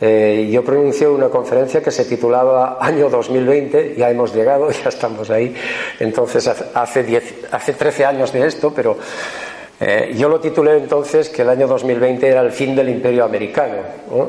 eh, 0.00 0.48
yo 0.50 0.64
pronuncié 0.64 1.06
una 1.06 1.28
conferencia 1.28 1.80
que 1.82 1.90
se 1.90 2.06
titulaba 2.06 2.78
Año 2.80 3.10
2020, 3.10 3.96
ya 3.98 4.10
hemos 4.10 4.34
llegado, 4.34 4.70
ya 4.84 4.88
estamos 4.88 5.28
ahí, 5.30 5.54
entonces 5.98 6.48
hace, 6.48 7.22
hace 7.52 7.72
13 7.74 8.06
años 8.06 8.32
de 8.32 8.46
esto, 8.46 8.72
pero 8.74 8.96
eh, 9.82 10.12
yo 10.14 10.28
lo 10.28 10.38
titulé 10.38 10.76
entonces 10.76 11.30
que 11.30 11.40
el 11.40 11.48
año 11.48 11.66
2020 11.66 12.28
era 12.28 12.42
el 12.42 12.52
fin 12.52 12.76
del 12.76 12.90
imperio 12.90 13.24
americano 13.24 13.76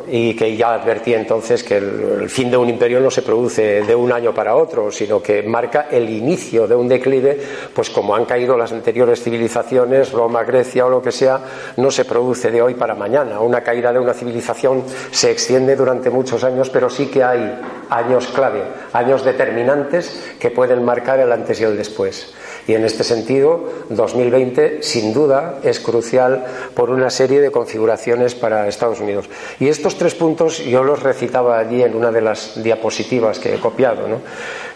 y 0.07 0.33
que 0.33 0.55
ya 0.55 0.75
advertí 0.75 1.13
entonces 1.13 1.61
que 1.61 1.75
el, 1.75 2.29
fin 2.29 2.49
de 2.49 2.55
un 2.55 2.69
imperio 2.69 3.01
no 3.01 3.11
se 3.11 3.21
produce 3.21 3.81
de 3.81 3.93
un 3.93 4.13
año 4.13 4.33
para 4.33 4.55
otro, 4.55 4.89
sino 4.93 5.21
que 5.21 5.43
marca 5.43 5.87
el 5.91 6.09
inicio 6.09 6.69
de 6.69 6.75
un 6.75 6.87
declive, 6.87 7.37
pues 7.73 7.89
como 7.89 8.15
han 8.15 8.23
caído 8.23 8.55
las 8.55 8.71
anteriores 8.71 9.21
civilizaciones, 9.21 10.13
Roma, 10.13 10.45
Grecia 10.45 10.85
o 10.85 10.89
lo 10.89 11.01
que 11.01 11.11
sea, 11.11 11.41
no 11.75 11.91
se 11.91 12.05
produce 12.05 12.49
de 12.49 12.61
hoy 12.61 12.75
para 12.75 12.95
mañana. 12.95 13.41
Una 13.41 13.61
caída 13.61 13.91
de 13.91 13.99
una 13.99 14.13
civilización 14.13 14.85
se 15.11 15.31
extiende 15.31 15.75
durante 15.75 16.09
muchos 16.09 16.45
años, 16.45 16.69
pero 16.69 16.89
sí 16.89 17.07
que 17.07 17.25
hay 17.25 17.59
años 17.89 18.27
clave, 18.27 18.63
años 18.93 19.25
determinantes 19.25 20.35
que 20.39 20.49
pueden 20.49 20.85
marcar 20.85 21.19
el 21.19 21.29
antes 21.29 21.59
y 21.59 21.65
el 21.65 21.75
después. 21.75 22.33
Y 22.67 22.73
en 22.73 22.85
este 22.85 23.03
sentido, 23.03 23.69
2020 23.89 24.83
sin 24.83 25.13
duda 25.13 25.59
es 25.63 25.79
crucial 25.79 26.45
por 26.75 26.89
una 26.89 27.09
serie 27.09 27.41
de 27.41 27.51
configuraciones 27.51 28.35
para 28.35 28.67
Estados 28.67 28.99
Unidos. 28.99 29.29
Y 29.59 29.67
estos 29.67 29.97
tres 29.97 30.15
puntos 30.15 30.63
yo 30.63 30.83
los 30.83 31.01
recitaba 31.01 31.59
allí 31.59 31.81
en 31.83 31.95
una 31.95 32.11
de 32.11 32.21
las 32.21 32.61
diapositivas 32.61 33.39
que 33.39 33.55
he 33.55 33.59
copiado, 33.59 34.07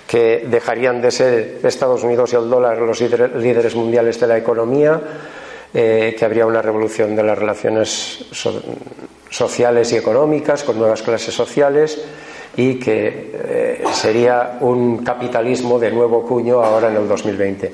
que 0.08 0.46
dejarían 0.50 1.02
de 1.02 1.12
ser 1.12 1.60
Estados 1.64 2.04
Unidos 2.04 2.34
y 2.34 2.36
el 2.36 2.50
dólar 2.50 2.80
los 2.80 3.02
líderes 3.02 3.76
mundiales 3.76 4.20
de 4.20 4.28
la 4.28 4.38
economía, 4.38 5.02
eh, 5.74 6.16
que 6.18 6.26
habría 6.26 6.46
una 6.46 6.62
revolución 6.62 7.16
de 7.16 7.24
las 7.24 7.38
relaciones 7.38 8.26
sociales 9.30 9.92
y 9.92 9.98
económicas 9.98 10.64
con 10.64 10.78
nuevas 10.80 11.02
clases 11.02 11.34
sociales 11.34 12.02
y 12.58 12.80
que 12.80 13.32
eh, 13.34 13.84
sería 13.92 14.58
un 14.62 15.04
capitalismo 15.04 15.78
de 15.80 15.92
nuevo 15.92 16.24
cuño 16.24 16.64
ahora 16.64 16.90
en 16.90 16.98
el 16.98 17.08
2020. 17.08 17.74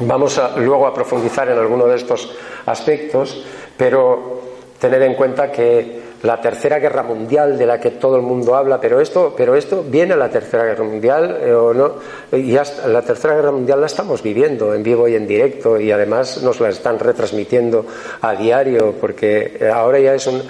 Vamos 0.00 0.40
luego 0.58 0.86
a 0.86 0.92
profundizar 0.92 1.48
en 1.48 1.58
alguno 1.58 1.86
de 1.86 1.96
estos 1.96 2.30
aspectos, 2.66 3.42
pero 3.76 4.40
tener 4.78 5.02
en 5.02 5.14
cuenta 5.14 5.50
que 5.50 6.04
la 6.22 6.40
tercera 6.40 6.78
guerra 6.78 7.02
mundial 7.02 7.56
de 7.56 7.66
la 7.66 7.80
que 7.80 7.92
todo 7.92 8.16
el 8.16 8.22
mundo 8.22 8.56
habla, 8.56 8.80
pero 8.80 9.00
esto, 9.00 9.34
pero 9.36 9.54
esto 9.54 9.84
viene 9.86 10.14
a 10.14 10.16
la 10.16 10.28
tercera 10.28 10.64
guerra 10.64 10.84
mundial 10.84 11.38
eh, 11.40 11.52
o 11.52 11.72
no, 11.72 11.94
y 12.32 12.52
la 12.52 13.02
tercera 13.02 13.36
guerra 13.36 13.52
mundial 13.52 13.80
la 13.80 13.86
estamos 13.86 14.22
viviendo 14.22 14.74
en 14.74 14.82
vivo 14.82 15.08
y 15.08 15.14
en 15.14 15.26
directo 15.26 15.78
y 15.78 15.90
además 15.92 16.42
nos 16.42 16.60
la 16.60 16.70
están 16.70 16.98
retransmitiendo 16.98 17.86
a 18.20 18.34
diario 18.34 18.94
porque 19.00 19.70
ahora 19.72 19.98
ya 19.98 20.14
es 20.14 20.26
un 20.26 20.42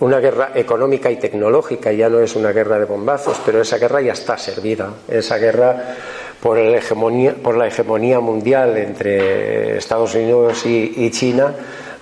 una 0.00 0.18
guerra 0.18 0.52
económica 0.54 1.10
y 1.10 1.16
tecnológica, 1.16 1.92
ya 1.92 2.08
no 2.08 2.20
es 2.20 2.36
una 2.36 2.52
guerra 2.52 2.78
de 2.78 2.84
bombazos, 2.84 3.40
pero 3.44 3.62
esa 3.62 3.78
guerra 3.78 4.00
ya 4.00 4.12
está 4.12 4.36
servida. 4.36 4.92
Esa 5.08 5.38
guerra 5.38 5.96
por, 6.40 6.58
la 6.58 6.78
hegemonía, 6.78 7.34
por 7.34 7.56
la 7.56 7.66
hegemonía 7.66 8.20
mundial 8.20 8.76
entre 8.76 9.78
Estados 9.78 10.14
Unidos 10.14 10.64
y, 10.66 11.10
China, 11.10 11.54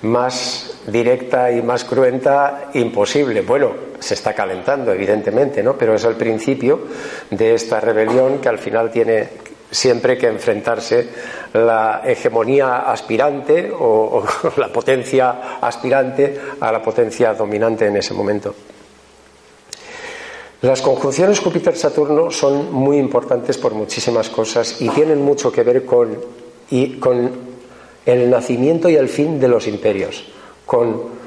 más 0.03 0.81
directa 0.87 1.51
y 1.53 1.63
más 1.63 1.85
cruenta, 1.85 2.71
imposible. 2.75 3.43
Bueno, 3.43 3.73
se 3.99 4.15
está 4.15 4.33
calentando, 4.33 4.93
evidentemente, 4.93 5.63
¿no? 5.63 5.77
Pero 5.77 5.95
es 5.95 6.05
el 6.05 6.15
principio 6.15 6.81
de 7.31 7.55
esta 7.55 7.81
rebelión 7.81 8.39
que 8.39 8.49
al 8.49 8.59
final 8.59 8.91
tiene 8.91 9.29
siempre 9.71 10.17
que 10.17 10.27
enfrentarse 10.27 11.09
la 11.53 12.03
hegemonía 12.05 12.91
aspirante 12.91 13.71
o, 13.71 14.25
la 14.57 14.69
potencia 14.69 15.59
aspirante 15.61 16.39
a 16.61 16.73
la 16.73 16.83
potencia 16.83 17.35
dominante 17.35 17.87
en 17.87 17.97
ese 17.97 18.15
momento. 18.15 18.55
Las 20.61 20.83
conjunciones 20.83 21.39
Júpiter-Saturno 21.39 22.33
son 22.33 22.73
muy 22.73 22.99
importantes 22.99 23.59
por 23.59 23.75
muchísimas 23.75 24.29
cosas 24.29 24.81
y 24.81 24.89
tienen 24.89 25.23
mucho 25.23 25.53
que 25.53 25.63
ver 25.63 25.85
con, 25.85 26.19
con 26.99 27.31
el 28.05 28.31
nacimiento 28.31 28.89
y 28.89 28.97
el 28.97 29.09
fin 29.09 29.39
de 29.39 29.47
los 29.47 29.69
imperios, 29.69 30.25
con 30.67 31.19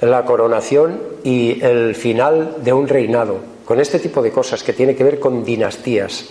la 0.00 0.24
coronación 0.24 1.00
y 1.24 1.60
el 1.60 1.96
final 1.96 2.58
de 2.62 2.72
un 2.72 2.86
reinado, 2.86 3.40
con 3.64 3.80
este 3.80 3.98
tipo 3.98 4.22
de 4.22 4.30
cosas 4.30 4.62
que 4.62 4.72
tiene 4.72 4.94
que 4.94 5.02
ver 5.02 5.18
con 5.18 5.44
dinastías. 5.44 6.26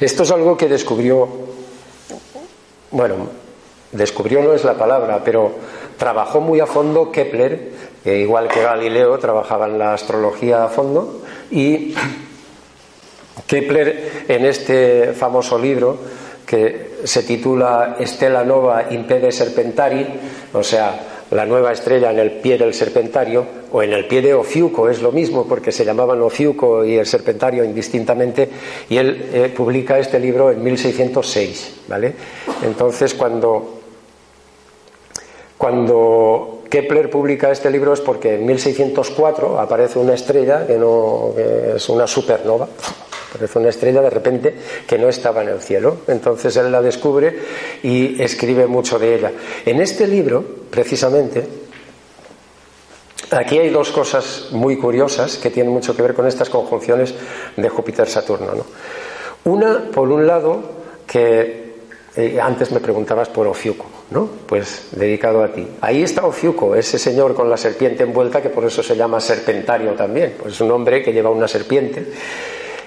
Esto 0.00 0.22
es 0.22 0.30
algo 0.30 0.56
que 0.56 0.68
descubrió, 0.68 1.28
bueno, 2.92 3.14
descubrió 3.90 4.42
no 4.42 4.52
es 4.52 4.62
la 4.64 4.74
palabra, 4.74 5.22
pero 5.24 5.50
trabajó 5.96 6.40
muy 6.40 6.60
a 6.60 6.66
fondo 6.66 7.10
Kepler, 7.10 7.72
que 8.04 8.18
igual 8.18 8.48
que 8.48 8.62
Galileo 8.62 9.18
trabajaba 9.18 9.66
en 9.66 9.78
la 9.78 9.94
astrología 9.94 10.64
a 10.64 10.68
fondo, 10.68 11.22
y 11.50 11.94
Kepler 13.46 14.26
en 14.28 14.46
este 14.46 15.14
famoso 15.14 15.58
libro 15.58 15.98
que 16.46 17.00
se 17.04 17.24
titula 17.24 17.96
Stella 18.00 18.44
Nova 18.44 18.86
Impede 18.90 19.32
Serpentari, 19.32 20.06
o 20.52 20.62
sea, 20.62 21.17
la 21.30 21.44
nueva 21.44 21.72
estrella 21.72 22.10
en 22.10 22.18
el 22.18 22.32
pie 22.32 22.56
del 22.56 22.72
serpentario 22.72 23.44
o 23.72 23.82
en 23.82 23.92
el 23.92 24.06
pie 24.06 24.22
de 24.22 24.34
Ofiuco, 24.34 24.88
es 24.88 25.02
lo 25.02 25.12
mismo 25.12 25.46
porque 25.46 25.72
se 25.72 25.84
llamaban 25.84 26.20
Ofiuco 26.22 26.84
y 26.84 26.96
el 26.96 27.06
serpentario 27.06 27.64
indistintamente, 27.64 28.48
y 28.88 28.96
él 28.96 29.30
eh, 29.32 29.52
publica 29.54 29.98
este 29.98 30.18
libro 30.18 30.50
en 30.50 30.62
1606, 30.62 31.80
¿vale? 31.88 32.14
Entonces 32.62 33.14
cuando, 33.14 33.80
cuando 35.58 36.62
Kepler 36.70 37.10
publica 37.10 37.50
este 37.50 37.70
libro 37.70 37.92
es 37.92 38.00
porque 38.00 38.34
en 38.34 38.46
1604 38.46 39.60
aparece 39.60 39.98
una 39.98 40.14
estrella 40.14 40.66
que, 40.66 40.78
no, 40.78 41.32
que 41.36 41.76
es 41.76 41.88
una 41.88 42.06
supernova 42.06 42.68
Parece 43.32 43.58
una 43.58 43.68
estrella 43.68 44.00
de 44.00 44.10
repente 44.10 44.54
que 44.86 44.98
no 44.98 45.08
estaba 45.08 45.42
en 45.42 45.50
el 45.50 45.60
cielo. 45.60 45.98
Entonces 46.06 46.56
él 46.56 46.72
la 46.72 46.80
descubre 46.80 47.38
y 47.82 48.20
escribe 48.22 48.66
mucho 48.66 48.98
de 48.98 49.14
ella. 49.14 49.32
En 49.66 49.80
este 49.80 50.06
libro, 50.06 50.44
precisamente, 50.70 51.46
aquí 53.30 53.58
hay 53.58 53.68
dos 53.68 53.90
cosas 53.90 54.48
muy 54.52 54.78
curiosas 54.78 55.36
que 55.36 55.50
tienen 55.50 55.72
mucho 55.72 55.94
que 55.94 56.02
ver 56.02 56.14
con 56.14 56.26
estas 56.26 56.48
conjunciones 56.48 57.14
de 57.56 57.68
Júpiter-Saturno. 57.68 58.64
Una, 59.44 59.90
por 59.92 60.08
un 60.08 60.26
lado, 60.26 60.62
que 61.06 61.68
eh, 62.16 62.38
antes 62.40 62.72
me 62.72 62.80
preguntabas 62.80 63.28
por 63.28 63.46
Ofiuco, 63.46 63.86
¿no? 64.10 64.28
Pues 64.46 64.88
dedicado 64.92 65.42
a 65.42 65.52
ti. 65.52 65.66
Ahí 65.82 66.02
está 66.02 66.26
Ofiuco, 66.26 66.74
ese 66.74 66.98
señor 66.98 67.34
con 67.34 67.48
la 67.50 67.56
serpiente 67.56 68.02
envuelta, 68.02 68.40
que 68.40 68.48
por 68.48 68.64
eso 68.64 68.82
se 68.82 68.96
llama 68.96 69.20
serpentario 69.20 69.92
también, 69.92 70.34
pues 70.40 70.54
es 70.54 70.60
un 70.60 70.70
hombre 70.70 71.02
que 71.02 71.12
lleva 71.12 71.30
una 71.30 71.46
serpiente 71.46 72.06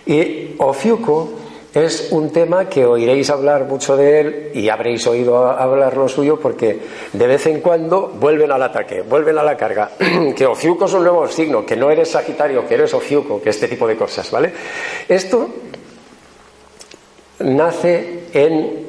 y 0.05 0.55
Ofiuco 0.57 1.29
es 1.73 2.09
un 2.11 2.31
tema 2.31 2.67
que 2.67 2.85
oiréis 2.85 3.29
hablar 3.29 3.63
mucho 3.63 3.95
de 3.95 4.19
él 4.19 4.51
y 4.53 4.67
habréis 4.67 5.07
oído 5.07 5.47
hablar 5.47 5.95
lo 5.95 6.09
suyo 6.09 6.37
porque 6.37 6.79
de 7.13 7.27
vez 7.27 7.47
en 7.47 7.61
cuando 7.61 8.09
vuelven 8.09 8.51
al 8.51 8.61
ataque, 8.61 9.01
vuelven 9.03 9.37
a 9.37 9.43
la 9.43 9.55
carga. 9.55 9.91
que 10.35 10.45
Ofiuco 10.45 10.85
es 10.85 10.93
un 10.93 11.03
nuevo 11.03 11.27
signo, 11.29 11.65
que 11.65 11.77
no 11.77 11.89
eres 11.89 12.09
Sagitario, 12.09 12.67
que 12.67 12.73
eres 12.73 12.93
Ofiuco, 12.93 13.41
que 13.41 13.51
este 13.51 13.69
tipo 13.69 13.87
de 13.87 13.95
cosas, 13.95 14.29
¿vale? 14.31 14.51
Esto 15.07 15.47
nace 17.39 18.25
en 18.33 18.80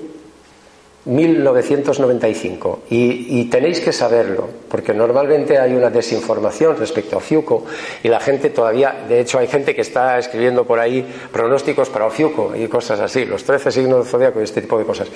1995 1.04 2.82
y, 2.90 3.44
tenéis 3.46 3.80
que 3.80 3.92
saberlo 3.92 4.48
porque 4.68 4.94
normalmente 4.94 5.58
hay 5.58 5.74
una 5.74 5.90
desinformación 5.90 6.76
respecto 6.76 7.16
a 7.16 7.18
Ofiuco 7.18 7.64
y 8.02 8.08
la 8.08 8.20
gente 8.20 8.50
todavía, 8.50 9.04
de 9.08 9.20
hecho 9.20 9.38
hay 9.38 9.48
gente 9.48 9.74
que 9.74 9.80
está 9.80 10.18
escribiendo 10.18 10.64
por 10.64 10.78
ahí 10.78 11.04
pronósticos 11.32 11.90
para 11.90 12.06
Ofiuco 12.06 12.54
y 12.54 12.68
cosas 12.68 13.00
así, 13.00 13.24
los 13.24 13.42
13 13.42 13.72
signos 13.72 13.98
del 13.98 14.06
zodiaco 14.06 14.40
y 14.40 14.44
este 14.44 14.62
tipo 14.62 14.78
de 14.78 14.84
cosas. 14.84 15.08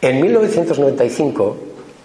En 0.00 0.20
1995 0.20 1.56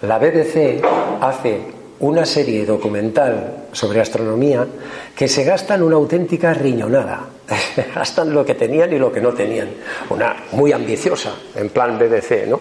la 0.02 0.18
BBC 0.18 0.80
hace 1.20 1.60
una 1.98 2.24
serie 2.24 2.64
documental 2.64 3.66
sobre 3.72 4.00
astronomía 4.00 4.66
que 5.14 5.28
se 5.28 5.44
gasta 5.44 5.74
en 5.74 5.82
una 5.82 5.96
auténtica 5.96 6.54
riñonada. 6.54 7.26
Gastan 7.94 8.32
lo 8.32 8.44
que 8.44 8.54
tenían 8.54 8.92
y 8.92 8.98
lo 8.98 9.12
que 9.12 9.20
no 9.20 9.32
tenían. 9.32 9.68
Una 10.10 10.44
muy 10.52 10.72
ambiciosa, 10.72 11.34
en 11.54 11.70
plan 11.70 11.98
BBC, 11.98 12.46
¿no? 12.46 12.60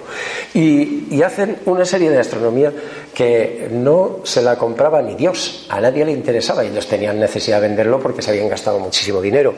Y, 0.54 1.22
hacen 1.22 1.58
una 1.66 1.86
serie 1.86 2.10
de 2.10 2.18
astronomía 2.18 2.72
que 3.14 3.68
no 3.72 4.22
se 4.24 4.42
la 4.42 4.56
compraba 4.56 5.02
ni 5.02 5.16
Dios. 5.16 5.68
A 5.70 5.80
nadie 5.80 6.06
le 6.06 6.12
interesaba. 6.12 6.64
Ellos 6.64 6.88
tenían 6.88 7.20
necesidad 7.20 7.62
de 7.62 7.68
venderlo 7.68 8.00
porque 8.00 8.22
se 8.22 8.32
habían 8.32 8.50
gastado 8.50 8.80
muchísimo 8.80 9.22
dinero. 9.22 9.54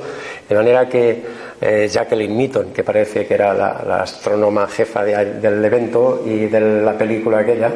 De 0.50 0.56
manera 0.56 0.90
que 0.90 1.24
eh, 1.62 1.88
Jacqueline 1.90 2.36
Meaton, 2.36 2.74
que 2.74 2.84
parece 2.84 3.26
que 3.26 3.36
era 3.36 3.54
la, 3.54 4.02
astrónoma 4.02 4.68
jefa 4.68 5.04
del 5.04 5.64
evento 5.64 6.24
y 6.26 6.48
de 6.48 6.60
la 6.60 6.98
película 6.98 7.40
aquella, 7.40 7.72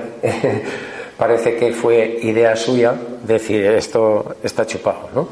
parece 1.17 1.55
que 1.55 1.71
fue 1.71 2.19
idea 2.23 2.55
suya 2.55 2.93
decir 3.23 3.65
esto 3.67 4.35
está 4.43 4.65
chupado, 4.65 5.09
¿no? 5.13 5.29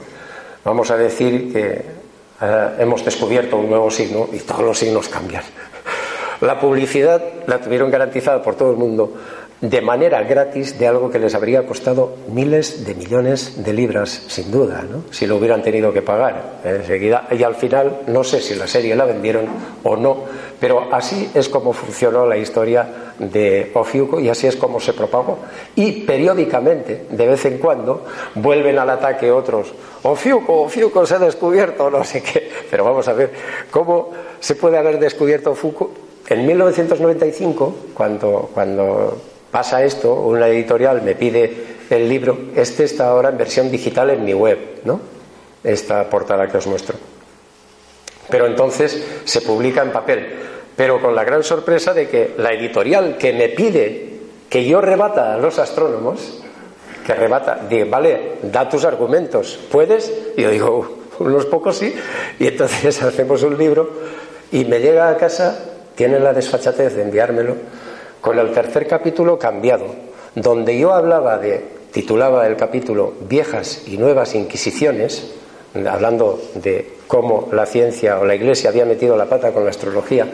Vamos 0.64 0.90
a 0.92 0.98
decir 0.98 1.52
que 1.52 2.03
eh, 2.41 2.69
hemos 2.80 3.04
descubierto 3.04 3.58
un 3.58 3.69
nuevo 3.69 3.89
signo 3.89 4.28
y 4.32 4.39
todos 4.39 4.62
los 4.62 4.78
signos 4.78 5.10
cambian. 5.10 5.43
La 6.41 6.60
publicidad 6.60 7.22
la 7.48 7.60
tuvieron 7.60 7.89
garantizada 7.89 8.41
por 8.41 8.56
todo 8.56 8.72
el 8.72 8.78
mundo 8.78 9.13
de 9.63 9.80
manera 9.80 10.22
gratis 10.24 10.78
de 10.78 10.88
algo 10.88 11.10
que 11.10 11.19
les 11.19 11.34
habría 11.36 11.65
costado 11.65 12.17
miles 12.28 12.86
de 12.86 12.96
millones 12.96 13.63
de 13.63 13.72
libras, 13.72 14.24
sin 14.28 14.52
duda, 14.52 14.84
¿no? 14.84 15.06
si 15.10 15.26
lo 15.26 15.38
hubieran 15.38 15.62
tenido 15.62 15.93
que 15.93 16.02
pagar 16.02 16.60
enseguida. 16.65 17.30
Y 17.32 17.43
al 17.43 17.56
final, 17.56 18.02
no 18.08 18.26
sé 18.26 18.41
si 18.41 18.56
la 18.56 18.67
serie 18.67 18.93
la 18.93 19.06
vendieron 19.06 19.46
o 19.84 19.96
no, 19.96 20.26
pero 20.63 20.88
así 20.93 21.30
es 21.34 21.49
como 21.49 21.73
funcionó 21.73 22.26
la 22.26 22.38
historia 22.38 22.88
de 23.19 23.69
Ofiuco 23.73 24.21
y 24.21 24.30
así 24.30 24.47
es 24.47 24.56
como 24.56 24.80
se 24.80 24.93
propagó. 24.93 25.39
Y 25.76 26.04
periódicamente, 26.04 27.08
de 27.10 27.28
vez 27.28 27.43
en 27.43 27.58
cuando, 27.58 28.06
vuelven 28.36 28.80
al 28.80 28.89
ataque 28.89 29.30
otros. 29.30 29.73
Ofiuco, 30.04 30.62
Ofiuco 30.62 31.06
se 31.06 31.15
ha 31.15 31.19
descubierto, 31.19 31.89
no 31.89 32.02
sé 32.06 32.23
qué. 32.23 32.49
Pero 32.71 32.86
vamos 32.86 33.06
a 33.10 33.12
ver, 33.12 33.32
¿cómo 33.71 34.12
se 34.39 34.56
puede 34.56 34.78
haber 34.78 34.99
descubierto 34.99 35.52
Ofiuco? 35.52 35.91
En 36.30 36.47
1995, 36.47 37.76
cuando, 37.93 38.49
cuando 38.54 39.17
pasa 39.52 39.84
esto, 39.84 40.13
una 40.13 40.47
editorial 40.47 41.02
me 41.02 41.15
pide 41.15 41.76
el 41.89 42.08
libro, 42.08 42.38
este 42.56 42.86
está 42.86 43.10
ahora 43.10 43.28
en 43.28 43.38
versión 43.38 43.69
digital 43.69 44.12
en 44.12 44.23
mi 44.23 44.34
web, 44.34 44.80
¿no? 44.86 45.02
Esta 45.62 46.10
portada 46.10 46.47
que 46.47 46.56
os 46.56 46.67
muestro. 46.67 46.95
Pero 48.30 48.47
entonces 48.47 49.06
se 49.26 49.41
publica 49.41 49.82
en 49.84 49.91
papel, 49.91 50.53
pero 50.76 51.02
con 51.02 51.16
la 51.16 51.24
gran 51.24 51.44
sorpresa 51.44 51.94
de 51.94 52.08
que 52.08 52.34
la 52.38 52.52
editorial 52.52 53.18
que 53.18 53.34
me 53.34 53.50
pide 53.50 54.14
que 54.50 54.66
yo 54.66 54.82
rebata 54.82 55.34
a 55.34 55.38
los 55.38 55.58
astrónomos, 55.58 56.44
que 57.06 57.14
rebata, 57.16 57.60
dice, 57.68 57.86
vale, 57.86 58.34
da 58.44 58.70
tus 58.70 58.86
argumentos, 58.86 59.60
¿puedes? 59.72 60.14
Y 60.38 60.44
yo 60.44 60.52
digo, 60.52 60.98
unos 61.20 61.48
pocos 61.48 61.78
sí, 61.78 61.94
y 62.40 62.48
entonces 62.48 63.02
hacemos 63.04 63.42
un 63.44 63.58
libro 63.58 63.90
y 64.52 64.66
me 64.66 64.80
llega 64.80 65.10
a 65.10 65.18
casa, 65.18 65.58
tiene 65.96 66.20
la 66.20 66.34
desfachatez 66.34 66.96
de 66.96 67.02
enviármelo, 67.02 67.56
con 68.22 68.38
el 68.38 68.52
tercer 68.52 68.88
capítulo 68.88 69.40
cambiado, 69.40 69.88
donde 70.36 70.78
yo 70.78 70.94
hablaba 70.94 71.40
de, 71.40 71.66
titulaba 71.92 72.48
el 72.48 72.56
capítulo 72.56 73.14
Viejas 73.28 73.88
y 73.88 73.98
Nuevas 73.98 74.36
Inquisiciones, 74.36 75.34
hablando 75.90 76.40
de 76.54 76.98
cómo 77.08 77.50
la 77.52 77.66
ciencia 77.66 78.20
o 78.20 78.26
la 78.26 78.36
Iglesia 78.36 78.70
había 78.70 78.86
metido 78.86 79.18
la 79.18 79.26
pata 79.26 79.52
con 79.52 79.64
la 79.64 79.72
astrología 79.72 80.28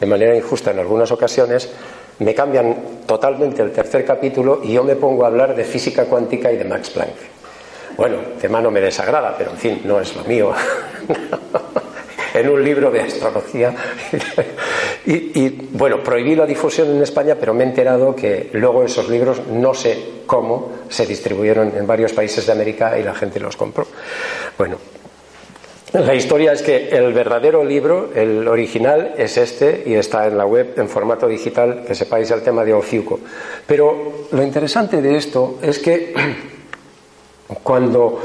de 0.00 0.06
manera 0.06 0.36
injusta 0.36 0.70
en 0.70 0.78
algunas 0.78 1.10
ocasiones, 1.10 1.70
me 2.18 2.34
cambian 2.34 2.76
totalmente 3.06 3.62
el 3.62 3.72
tercer 3.72 4.04
capítulo 4.04 4.60
y 4.62 4.72
yo 4.72 4.84
me 4.84 4.96
pongo 4.96 5.24
a 5.24 5.28
hablar 5.28 5.54
de 5.54 5.64
física 5.64 6.06
cuántica 6.06 6.50
y 6.52 6.56
de 6.56 6.64
Max 6.64 6.90
Planck. 6.90 7.16
Bueno, 7.96 8.16
tema 8.40 8.60
no 8.60 8.70
me 8.70 8.80
desagrada, 8.80 9.34
pero 9.36 9.52
en 9.52 9.56
fin, 9.56 9.80
no 9.84 10.00
es 10.00 10.14
lo 10.14 10.24
mío. 10.24 10.52
en 12.34 12.48
un 12.50 12.62
libro 12.62 12.90
de 12.90 13.00
astrología 13.00 13.74
Y, 15.08 15.50
bueno, 15.70 16.02
prohibí 16.02 16.34
la 16.34 16.46
difusión 16.46 16.90
en 16.90 17.00
España, 17.00 17.36
pero 17.38 17.54
me 17.54 17.62
he 17.62 17.68
enterado 17.68 18.16
que 18.16 18.50
luego 18.54 18.82
esos 18.82 19.08
libros, 19.08 19.40
no 19.46 19.72
sé 19.72 19.96
cómo, 20.26 20.72
se 20.88 21.06
distribuyeron 21.06 21.72
en 21.76 21.86
varios 21.86 22.12
países 22.12 22.44
de 22.44 22.50
América 22.50 22.98
y 22.98 23.04
la 23.04 23.14
gente 23.14 23.38
los 23.38 23.56
compró. 23.56 23.86
Bueno, 24.58 24.78
la 25.92 26.14
historia 26.14 26.52
es 26.52 26.62
que 26.62 26.88
el 26.88 27.12
verdadero 27.12 27.64
libro, 27.64 28.10
el 28.14 28.46
original, 28.48 29.14
es 29.16 29.36
este 29.36 29.84
y 29.86 29.94
está 29.94 30.26
en 30.26 30.36
la 30.36 30.44
web 30.44 30.74
en 30.76 30.88
formato 30.88 31.28
digital, 31.28 31.84
que 31.86 31.94
sepáis 31.94 32.30
el 32.30 32.42
tema 32.42 32.64
de 32.64 32.74
Ofiuco. 32.74 33.20
Pero 33.66 34.26
lo 34.32 34.42
interesante 34.42 35.00
de 35.00 35.16
esto 35.16 35.58
es 35.62 35.78
que 35.78 36.12
cuando, 37.62 38.20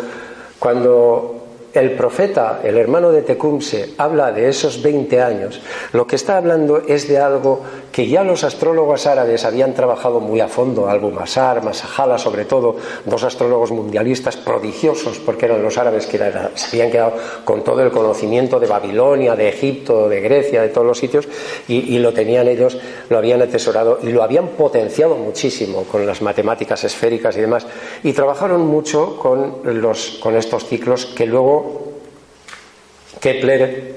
cuando 0.57 1.40
el 1.73 1.91
profeta, 1.91 2.61
el 2.63 2.77
hermano 2.77 3.11
de 3.11 3.21
Tecumse, 3.21 3.93
habla 3.97 4.31
de 4.31 4.49
esos 4.49 4.81
20 4.81 5.21
años, 5.21 5.61
lo 5.93 6.05
que 6.05 6.15
está 6.15 6.37
hablando 6.37 6.81
es 6.87 7.07
de 7.07 7.17
algo 7.17 7.61
que 7.91 8.07
ya 8.07 8.23
los 8.23 8.43
astrólogos 8.43 9.05
árabes 9.07 9.45
habían 9.45 9.73
trabajado 9.73 10.19
muy 10.19 10.39
a 10.39 10.47
fondo, 10.47 10.89
Albu 10.89 11.11
Masar, 11.11 11.63
Masajala 11.63 12.17
sobre 12.17 12.45
todo, 12.45 12.75
dos 13.05 13.23
astrólogos 13.23 13.71
mundialistas 13.71 14.37
prodigiosos, 14.37 15.19
porque 15.19 15.45
eran 15.45 15.61
los 15.61 15.77
árabes 15.77 16.05
que 16.07 16.17
se 16.17 16.67
habían 16.67 16.91
quedado 16.91 17.13
con 17.43 17.63
todo 17.63 17.81
el 17.81 17.91
conocimiento 17.91 18.59
de 18.59 18.67
Babilonia, 18.67 19.35
de 19.35 19.49
Egipto, 19.49 20.07
de 20.07 20.21
Grecia, 20.21 20.61
de 20.61 20.69
todos 20.69 20.87
los 20.87 20.97
sitios, 20.97 21.27
y, 21.67 21.99
lo 22.01 22.13
tenían 22.13 22.47
ellos, 22.47 22.77
lo 23.09 23.17
habían 23.17 23.41
atesorado 23.41 23.99
y 24.01 24.07
lo 24.07 24.23
habían 24.23 24.47
potenciado 24.49 25.15
muchísimo 25.15 25.83
con 25.83 26.05
las 26.05 26.21
matemáticas 26.21 26.83
esféricas 26.83 27.37
y 27.37 27.41
demás, 27.41 27.67
y 28.03 28.13
trabajaron 28.13 28.65
mucho 28.65 29.17
con, 29.17 29.57
los, 29.63 30.17
con 30.21 30.35
estos 30.35 30.65
ciclos 30.65 31.05
que 31.05 31.25
luego 31.25 31.60
Kepler 33.19 33.95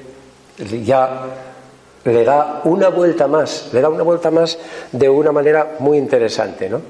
ya 0.83 1.25
le 2.05 2.23
da 2.23 2.61
una 2.65 2.89
vuelta 2.89 3.27
más, 3.27 3.69
le 3.73 3.81
da 3.81 3.89
una 3.89 4.03
vuelta 4.03 4.29
más 4.31 4.57
de 4.91 5.09
una 5.09 5.31
manera 5.31 5.75
muy 5.79 5.97
interesante, 5.97 6.69
¿no? 6.69 6.81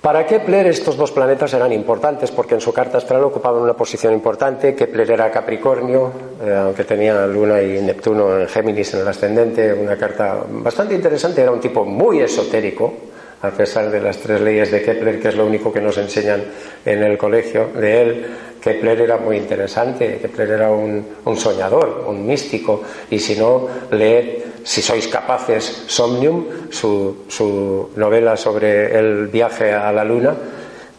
Para 0.00 0.24
Kepler 0.24 0.66
estos 0.66 0.96
dos 0.96 1.12
planetas 1.12 1.52
eran 1.52 1.74
importantes 1.74 2.30
porque 2.30 2.54
en 2.54 2.62
su 2.62 2.72
carta 2.72 2.96
astral 2.96 3.22
ocupaban 3.22 3.60
una 3.60 3.74
posición 3.74 4.14
importante. 4.14 4.74
Kepler 4.74 5.10
era 5.10 5.30
Capricornio, 5.30 6.10
eh, 6.42 6.56
aunque 6.56 6.84
tenía 6.84 7.26
Luna 7.26 7.60
y 7.60 7.82
Neptuno 7.82 8.40
en 8.40 8.48
Géminis 8.48 8.94
en 8.94 9.00
el 9.00 9.08
ascendente, 9.08 9.74
una 9.74 9.98
carta 9.98 10.38
bastante 10.48 10.94
interesante, 10.94 11.42
era 11.42 11.50
un 11.50 11.60
tipo 11.60 11.84
muy 11.84 12.20
esotérico, 12.20 12.94
a 13.42 13.50
pesar 13.50 13.90
de 13.90 14.00
las 14.00 14.18
tres 14.18 14.40
leyes 14.40 14.70
de 14.70 14.82
Kepler, 14.82 15.20
que 15.20 15.28
es 15.28 15.36
lo 15.36 15.46
único 15.46 15.72
que 15.72 15.80
nos 15.80 15.96
enseñan 15.98 16.42
en 16.84 17.02
el 17.02 17.16
colegio 17.16 17.68
de 17.74 18.02
él 18.02 18.26
Kepler 18.60 19.00
era 19.00 19.16
muy 19.16 19.38
interesante, 19.38 20.18
Kepler 20.20 20.50
era 20.50 20.70
un, 20.70 21.04
soñador, 21.36 22.04
un 22.06 22.26
místico, 22.26 22.82
y 23.10 23.18
si 23.18 23.36
no, 23.36 23.66
leed, 23.90 24.42
si 24.62 24.82
sois 24.82 25.08
capaces, 25.08 25.84
Somnium, 25.86 26.44
su, 26.70 27.24
su 27.28 27.90
novela 27.96 28.36
sobre 28.36 28.96
el 28.98 29.28
viaje 29.28 29.72
a 29.72 29.90
la 29.92 30.04
Luna, 30.04 30.36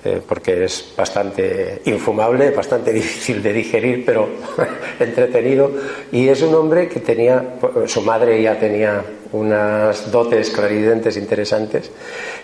eh, 0.04 0.20
porque 0.28 0.64
es 0.64 0.94
bastante 0.98 1.82
infumable, 1.86 2.52
bastante 2.52 2.92
difícil 2.94 3.44
de 3.44 3.54
digerir, 3.54 4.04
pero 4.06 4.28
entretenido. 5.00 5.72
Y 6.12 6.28
es 6.28 6.42
un 6.42 6.56
hombre 6.56 6.88
que 6.88 7.00
tenía, 7.00 7.56
su 7.86 8.02
madre 8.02 8.42
ya 8.42 8.58
tenía 8.58 9.04
unas 9.34 10.12
dotes 10.12 10.50
clarividentes 10.50 11.18
interesantes. 11.18 11.92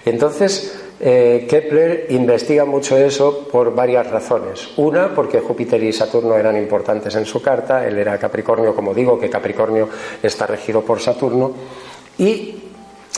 Y 0.06 0.10
entonces 0.10 0.80
eh, 1.00 1.46
Kepler 1.50 2.08
investiga 2.10 2.66
mucho 2.66 2.98
eso 2.98 3.48
por 3.52 3.74
varias 3.74 4.10
razones. 4.10 4.70
Una, 4.78 5.14
porque 5.14 5.40
Júpiter 5.40 5.82
y 5.84 5.94
Saturno 5.94 6.36
eran 6.36 6.58
importantes 6.58 7.16
en 7.16 7.26
su 7.26 7.42
carta, 7.42 7.86
él 7.88 7.98
era 7.98 8.18
Capricornio, 8.18 8.76
como 8.76 8.94
digo, 8.94 9.20
que 9.20 9.30
Capricornio 9.30 9.90
está 10.24 10.48
regido 10.48 10.82
por 10.82 11.00
Saturno. 11.00 11.54
Y 12.18 12.67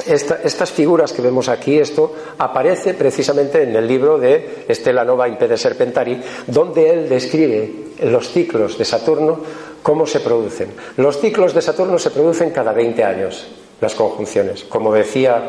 estas 0.06 0.71
figuras 0.71 1.12
que 1.12 1.21
vemos 1.21 1.49
aquí, 1.49 1.78
esto 1.78 2.13
aparece 2.38 2.93
precisamente 2.93 3.63
en 3.63 3.75
el 3.75 3.88
libro 3.88 4.17
de 4.17 4.65
Estela 4.67 5.04
Nova 5.04 5.28
Impede 5.28 5.58
Serpentari, 5.58 6.21
donde 6.47 6.89
él 6.89 7.10
describe 7.10 7.71
los 8.04 8.30
ciclos 8.30 8.78
de 8.78 8.86
Saturno, 8.86 9.39
cómo 9.84 10.06
se 10.06 10.19
producen. 10.19 10.71
Los 10.97 11.19
ciclos 11.19 11.54
de 11.54 11.62
Saturno 11.62 11.99
se 11.99 12.12
producen 12.12 12.52
cada 12.52 12.71
20 12.71 13.04
años, 13.04 13.47
las 13.82 13.95
conjunciones, 13.95 14.63
como 14.63 14.93
decía 14.93 15.41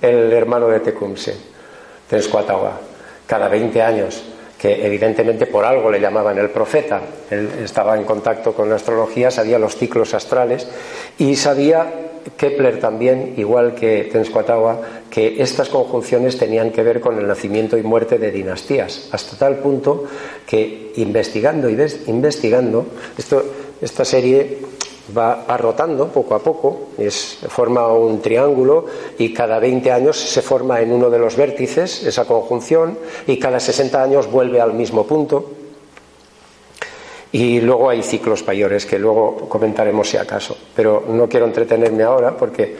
el 0.00 0.32
hermano 0.32 0.68
de 0.68 0.80
Tecumse, 0.80 1.36
Tenscuatagua, 2.08 2.78
cada 3.26 3.48
20 3.48 3.82
años 3.82 4.22
que 4.58 4.84
evidentemente 4.84 5.46
por 5.46 5.64
algo 5.64 5.90
le 5.90 6.00
llamaban 6.00 6.36
el 6.38 6.50
profeta. 6.50 7.00
Él 7.30 7.48
estaba 7.62 7.96
en 7.96 8.04
contacto 8.04 8.52
con 8.52 8.68
la 8.68 8.76
astrología, 8.76 9.30
sabía 9.30 9.58
los 9.58 9.76
ciclos 9.76 10.14
astrales 10.14 10.66
y 11.16 11.36
sabía 11.36 12.08
Kepler 12.36 12.80
también, 12.80 13.34
igual 13.36 13.74
que 13.74 14.08
Tenskwatawa, 14.12 14.80
que 15.10 15.40
estas 15.40 15.68
conjunciones 15.68 16.36
tenían 16.36 16.70
que 16.70 16.82
ver 16.82 17.00
con 17.00 17.18
el 17.18 17.26
nacimiento 17.26 17.78
y 17.78 17.82
muerte 17.82 18.18
de 18.18 18.30
dinastías, 18.30 19.08
hasta 19.12 19.36
tal 19.36 19.56
punto 19.56 20.04
que 20.46 20.92
investigando 20.96 21.70
y 21.70 21.76
investigando, 22.06 22.86
esta 23.80 24.04
serie 24.04 24.58
va, 25.16 25.44
rotando 25.56 26.08
poco 26.08 26.34
a 26.34 26.38
poco, 26.40 26.88
es, 26.98 27.38
forma 27.48 27.86
un 27.88 28.20
triángulo 28.20 28.86
y 29.18 29.32
cada 29.32 29.58
20 29.58 29.92
años 29.92 30.18
se 30.18 30.42
forma 30.42 30.80
en 30.80 30.92
uno 30.92 31.10
de 31.10 31.18
los 31.18 31.36
vértices 31.36 32.04
esa 32.04 32.24
conjunción 32.24 32.98
y 33.26 33.38
cada 33.38 33.60
60 33.60 34.02
años 34.02 34.30
vuelve 34.30 34.60
al 34.60 34.74
mismo 34.74 35.06
punto. 35.06 35.52
Y 37.30 37.60
luego 37.60 37.90
hay 37.90 38.02
ciclos 38.02 38.46
mayores 38.46 38.86
que 38.86 38.98
luego 38.98 39.48
comentaremos 39.48 40.08
si 40.08 40.16
acaso. 40.16 40.56
Pero 40.74 41.04
no 41.08 41.28
quiero 41.28 41.44
entretenerme 41.44 42.02
ahora 42.02 42.36
porque 42.36 42.76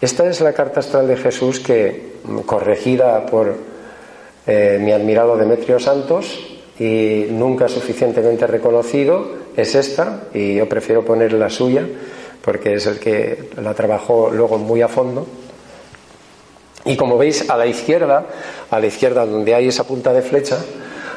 esta 0.00 0.28
es 0.28 0.40
la 0.40 0.52
carta 0.52 0.80
astral 0.80 1.06
de 1.06 1.16
Jesús 1.16 1.60
que, 1.60 2.16
corregida 2.44 3.24
por 3.26 3.54
eh, 4.46 4.78
mi 4.80 4.92
admirado 4.92 5.36
Demetrio 5.36 5.78
Santos 5.78 6.38
y 6.78 7.26
nunca 7.30 7.68
suficientemente 7.68 8.46
reconocido, 8.46 9.45
es 9.56 9.74
esta, 9.74 10.24
y 10.34 10.54
yo 10.54 10.68
prefiero 10.68 11.04
poner 11.04 11.32
la 11.32 11.50
suya 11.50 11.86
porque 12.46 12.74
es 12.74 12.86
el 12.86 13.00
que 13.00 13.50
la 13.60 13.74
trabajó 13.74 14.30
luego 14.30 14.56
muy 14.56 14.80
a 14.80 14.86
fondo. 14.86 15.26
Y 16.84 16.96
como 16.96 17.18
veis, 17.18 17.50
a 17.50 17.56
la 17.56 17.66
izquierda, 17.66 18.24
a 18.70 18.78
la 18.78 18.86
izquierda 18.86 19.26
donde 19.26 19.52
hay 19.52 19.66
esa 19.66 19.82
punta 19.82 20.12
de 20.12 20.22
flecha, 20.22 20.56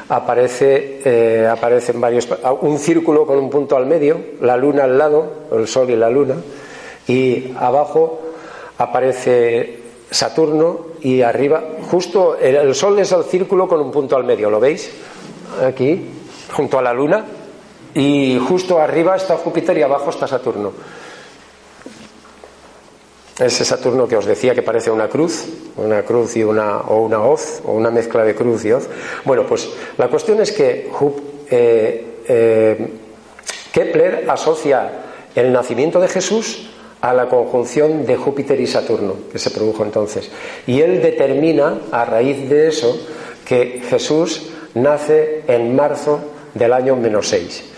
aparece, 0.08 1.00
eh, 1.04 1.46
aparecen 1.46 2.00
varios, 2.00 2.28
un 2.62 2.80
círculo 2.80 3.26
con 3.26 3.38
un 3.38 3.48
punto 3.48 3.76
al 3.76 3.86
medio, 3.86 4.20
la 4.40 4.56
luna 4.56 4.82
al 4.82 4.98
lado, 4.98 5.32
el 5.52 5.68
sol 5.68 5.88
y 5.90 5.94
la 5.94 6.10
luna, 6.10 6.34
y 7.06 7.54
abajo 7.56 8.20
aparece 8.76 9.78
Saturno 10.10 10.86
y 11.00 11.22
arriba, 11.22 11.62
justo 11.88 12.36
el, 12.36 12.74
sol 12.74 12.98
es 12.98 13.12
el 13.12 13.22
círculo 13.22 13.68
con 13.68 13.80
un 13.80 13.92
punto 13.92 14.16
al 14.16 14.24
medio, 14.24 14.50
¿lo 14.50 14.58
veis? 14.58 14.90
Aquí, 15.64 16.08
junto 16.52 16.76
a 16.76 16.82
la 16.82 16.92
luna, 16.92 17.24
y 17.94 18.38
justo 18.38 18.78
arriba 18.78 19.16
está 19.16 19.36
Júpiter 19.36 19.76
y 19.78 19.82
abajo 19.82 20.10
está 20.10 20.26
Saturno. 20.26 20.72
Ese 23.38 23.64
Saturno 23.64 24.06
que 24.06 24.16
os 24.16 24.26
decía 24.26 24.54
que 24.54 24.62
parece 24.62 24.90
una 24.90 25.08
cruz, 25.08 25.46
una 25.76 26.02
cruz 26.02 26.36
y 26.36 26.44
una, 26.44 26.80
o 26.80 27.00
una 27.02 27.22
hoz, 27.22 27.62
o 27.64 27.72
una 27.72 27.90
mezcla 27.90 28.22
de 28.22 28.34
cruz 28.34 28.64
y 28.64 28.72
hoz. 28.72 28.88
Bueno, 29.24 29.46
pues 29.46 29.68
la 29.96 30.08
cuestión 30.08 30.40
es 30.40 30.52
que 30.52 30.90
eh, 31.50 32.18
eh, 32.28 32.88
Kepler 33.72 34.30
asocia 34.30 34.90
el 35.34 35.52
nacimiento 35.52 36.00
de 36.00 36.08
Jesús 36.08 36.68
a 37.00 37.14
la 37.14 37.28
conjunción 37.30 38.04
de 38.04 38.16
Júpiter 38.16 38.60
y 38.60 38.66
Saturno 38.66 39.14
que 39.32 39.38
se 39.38 39.50
produjo 39.50 39.84
entonces. 39.84 40.30
Y 40.66 40.82
él 40.82 41.00
determina, 41.00 41.78
a 41.90 42.04
raíz 42.04 42.48
de 42.48 42.68
eso, 42.68 42.94
que 43.46 43.82
Jesús 43.88 44.50
nace 44.74 45.44
en 45.48 45.74
marzo 45.74 46.20
del 46.52 46.74
año 46.74 46.94
menos 46.94 47.28
6 47.28 47.69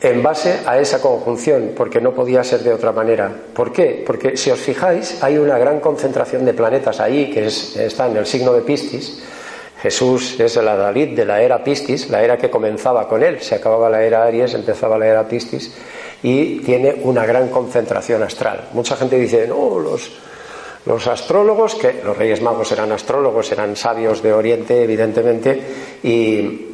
en 0.00 0.22
base 0.22 0.60
a 0.64 0.78
esa 0.78 1.00
conjunción, 1.00 1.72
porque 1.76 2.00
no 2.00 2.12
podía 2.12 2.44
ser 2.44 2.60
de 2.60 2.72
otra 2.72 2.92
manera. 2.92 3.32
¿Por 3.52 3.72
qué? 3.72 4.04
Porque 4.06 4.36
si 4.36 4.50
os 4.50 4.60
fijáis, 4.60 5.22
hay 5.22 5.38
una 5.38 5.58
gran 5.58 5.80
concentración 5.80 6.44
de 6.44 6.54
planetas 6.54 7.00
ahí 7.00 7.30
que 7.30 7.46
está 7.46 8.06
en 8.06 8.16
el 8.16 8.26
signo 8.26 8.52
de 8.52 8.62
Piscis. 8.62 9.22
Jesús 9.82 10.38
es 10.40 10.56
el 10.56 10.68
Adalid 10.68 11.16
de 11.16 11.24
la 11.24 11.40
era 11.40 11.62
Piscis, 11.62 12.10
la 12.10 12.22
era 12.22 12.36
que 12.36 12.50
comenzaba 12.50 13.08
con 13.08 13.22
él. 13.22 13.40
Se 13.40 13.56
acababa 13.56 13.90
la 13.90 14.02
era 14.02 14.24
Aries, 14.24 14.54
empezaba 14.54 14.98
la 14.98 15.06
era 15.06 15.26
Piscis 15.26 15.72
y 16.22 16.60
tiene 16.60 17.00
una 17.02 17.24
gran 17.26 17.48
concentración 17.48 18.22
astral. 18.22 18.68
Mucha 18.72 18.96
gente 18.96 19.18
dice, 19.18 19.46
no, 19.46 19.78
los, 19.78 20.10
los 20.86 21.06
astrólogos, 21.06 21.74
que 21.76 22.00
los 22.04 22.16
reyes 22.16 22.42
magos 22.42 22.70
eran 22.72 22.90
astrólogos, 22.92 23.50
eran 23.52 23.76
sabios 23.76 24.22
de 24.22 24.32
Oriente, 24.32 24.82
evidentemente, 24.82 25.60
y 26.02 26.66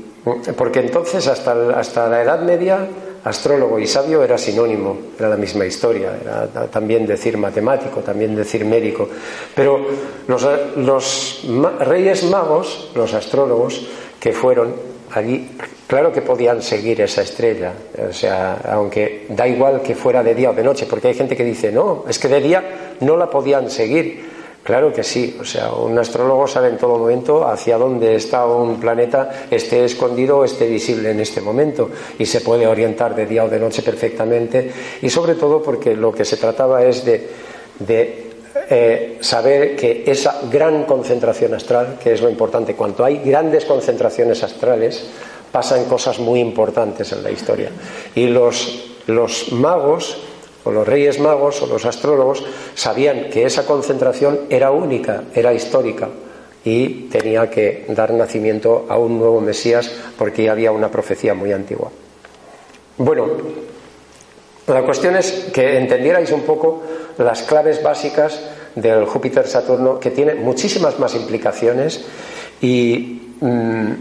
porque 0.56 0.80
entonces 0.80 1.26
hasta, 1.26 1.78
hasta 1.78 2.08
la 2.08 2.22
Edad 2.22 2.40
Media 2.40 2.88
astrólogo 3.24 3.78
y 3.78 3.86
sabio 3.86 4.22
era 4.22 4.38
sinónimo, 4.38 4.98
era 5.18 5.28
la 5.28 5.36
misma 5.36 5.64
historia, 5.64 6.16
era 6.20 6.46
también 6.68 7.06
decir 7.06 7.36
matemático, 7.38 8.00
también 8.00 8.36
decir 8.36 8.64
médico. 8.64 9.08
Pero 9.54 9.86
los, 10.26 11.42
reyes 11.80 12.24
magos, 12.24 12.90
los 12.94 13.14
astrólogos, 13.14 13.86
que 14.20 14.32
fueron 14.32 14.74
allí 15.10 15.50
Claro 15.86 16.12
que 16.12 16.22
podían 16.22 16.62
seguir 16.62 17.02
esa 17.02 17.20
estrella, 17.20 17.72
o 18.08 18.12
sea, 18.12 18.58
aunque 18.72 19.26
da 19.28 19.46
igual 19.46 19.82
que 19.82 19.94
fuera 19.94 20.22
de 20.22 20.34
día 20.34 20.50
o 20.50 20.54
de 20.54 20.64
noche, 20.64 20.86
porque 20.88 21.08
hay 21.08 21.14
gente 21.14 21.36
que 21.36 21.44
dice, 21.44 21.70
no, 21.70 22.04
es 22.08 22.18
que 22.18 22.26
de 22.28 22.40
día 22.40 22.96
no 23.00 23.18
la 23.18 23.28
podían 23.28 23.70
seguir. 23.70 24.33
Claro 24.64 24.94
que 24.94 25.04
sí, 25.04 25.36
o 25.38 25.44
sea, 25.44 25.72
un 25.72 25.98
astrólogo 25.98 26.48
sabe 26.48 26.70
en 26.70 26.78
todo 26.78 26.96
momento 26.96 27.46
hacia 27.46 27.76
dónde 27.76 28.16
está 28.16 28.46
un 28.46 28.80
planeta, 28.80 29.44
esté 29.50 29.84
escondido 29.84 30.38
o 30.38 30.44
esté 30.44 30.66
visible 30.66 31.10
en 31.10 31.20
este 31.20 31.42
momento, 31.42 31.90
y 32.18 32.24
se 32.24 32.40
puede 32.40 32.66
orientar 32.66 33.14
de 33.14 33.26
día 33.26 33.44
o 33.44 33.48
de 33.50 33.60
noche 33.60 33.82
perfectamente, 33.82 34.72
y 35.02 35.10
sobre 35.10 35.34
todo 35.34 35.62
porque 35.62 35.94
lo 35.94 36.12
que 36.12 36.24
se 36.24 36.38
trataba 36.38 36.82
es 36.82 37.04
de, 37.04 37.28
eh, 38.70 39.18
saber 39.20 39.76
que 39.76 40.02
esa 40.06 40.40
gran 40.50 40.84
concentración 40.84 41.52
astral, 41.52 41.98
que 42.02 42.14
es 42.14 42.22
lo 42.22 42.30
importante, 42.30 42.74
cuando 42.74 43.04
hay 43.04 43.18
grandes 43.18 43.66
concentraciones 43.66 44.42
astrales, 44.42 45.04
pasan 45.52 45.84
cosas 45.84 46.18
muy 46.20 46.40
importantes 46.40 47.12
en 47.12 47.22
la 47.22 47.30
historia. 47.30 47.68
Y 48.14 48.28
los, 48.28 48.96
los 49.08 49.52
magos, 49.52 50.16
o 50.64 50.70
los 50.72 50.86
reyes 50.86 51.20
magos, 51.20 51.62
o 51.62 51.66
los 51.66 51.84
astrólogos, 51.84 52.44
sabían 52.74 53.30
que 53.30 53.44
esa 53.44 53.66
concentración 53.66 54.40
era 54.50 54.70
única, 54.70 55.24
era 55.34 55.52
histórica, 55.52 56.08
y 56.64 57.08
tenía 57.10 57.50
que 57.50 57.84
dar 57.88 58.12
nacimiento 58.12 58.86
a 58.88 58.98
un 58.98 59.18
nuevo 59.18 59.40
Mesías 59.40 59.90
porque 60.16 60.44
ya 60.44 60.52
había 60.52 60.72
una 60.72 60.90
profecía 60.90 61.34
muy 61.34 61.52
antigua. 61.52 61.90
Bueno, 62.96 63.26
la 64.66 64.82
cuestión 64.82 65.16
es 65.16 65.50
que 65.52 65.76
entendierais 65.76 66.32
un 66.32 66.42
poco 66.42 66.82
las 67.18 67.42
claves 67.42 67.82
básicas 67.82 68.40
del 68.74 69.04
Júpiter-Saturno, 69.04 70.00
que 70.00 70.10
tiene 70.10 70.34
muchísimas 70.34 70.98
más 70.98 71.14
implicaciones 71.14 72.04
y, 72.60 73.34
mm, 73.40 73.92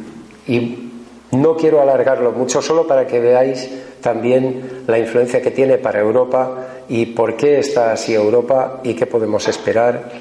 y 0.48 0.92
no 1.32 1.58
quiero 1.58 1.82
alargarlo 1.82 2.32
mucho, 2.32 2.62
solo 2.62 2.88
para 2.88 3.06
que 3.08 3.20
veáis 3.20 3.70
también 4.04 4.84
la 4.86 5.00
influencia 5.00 5.42
que 5.42 5.50
tiene 5.50 5.80
para 5.80 6.00
Europa 6.00 6.68
y 6.90 7.08
por 7.08 7.36
qué 7.36 7.58
está 7.58 7.94
así 7.94 8.14
Europa 8.14 8.82
y 8.84 8.94
qué 8.94 9.08
podemos 9.08 9.48
esperar 9.48 10.12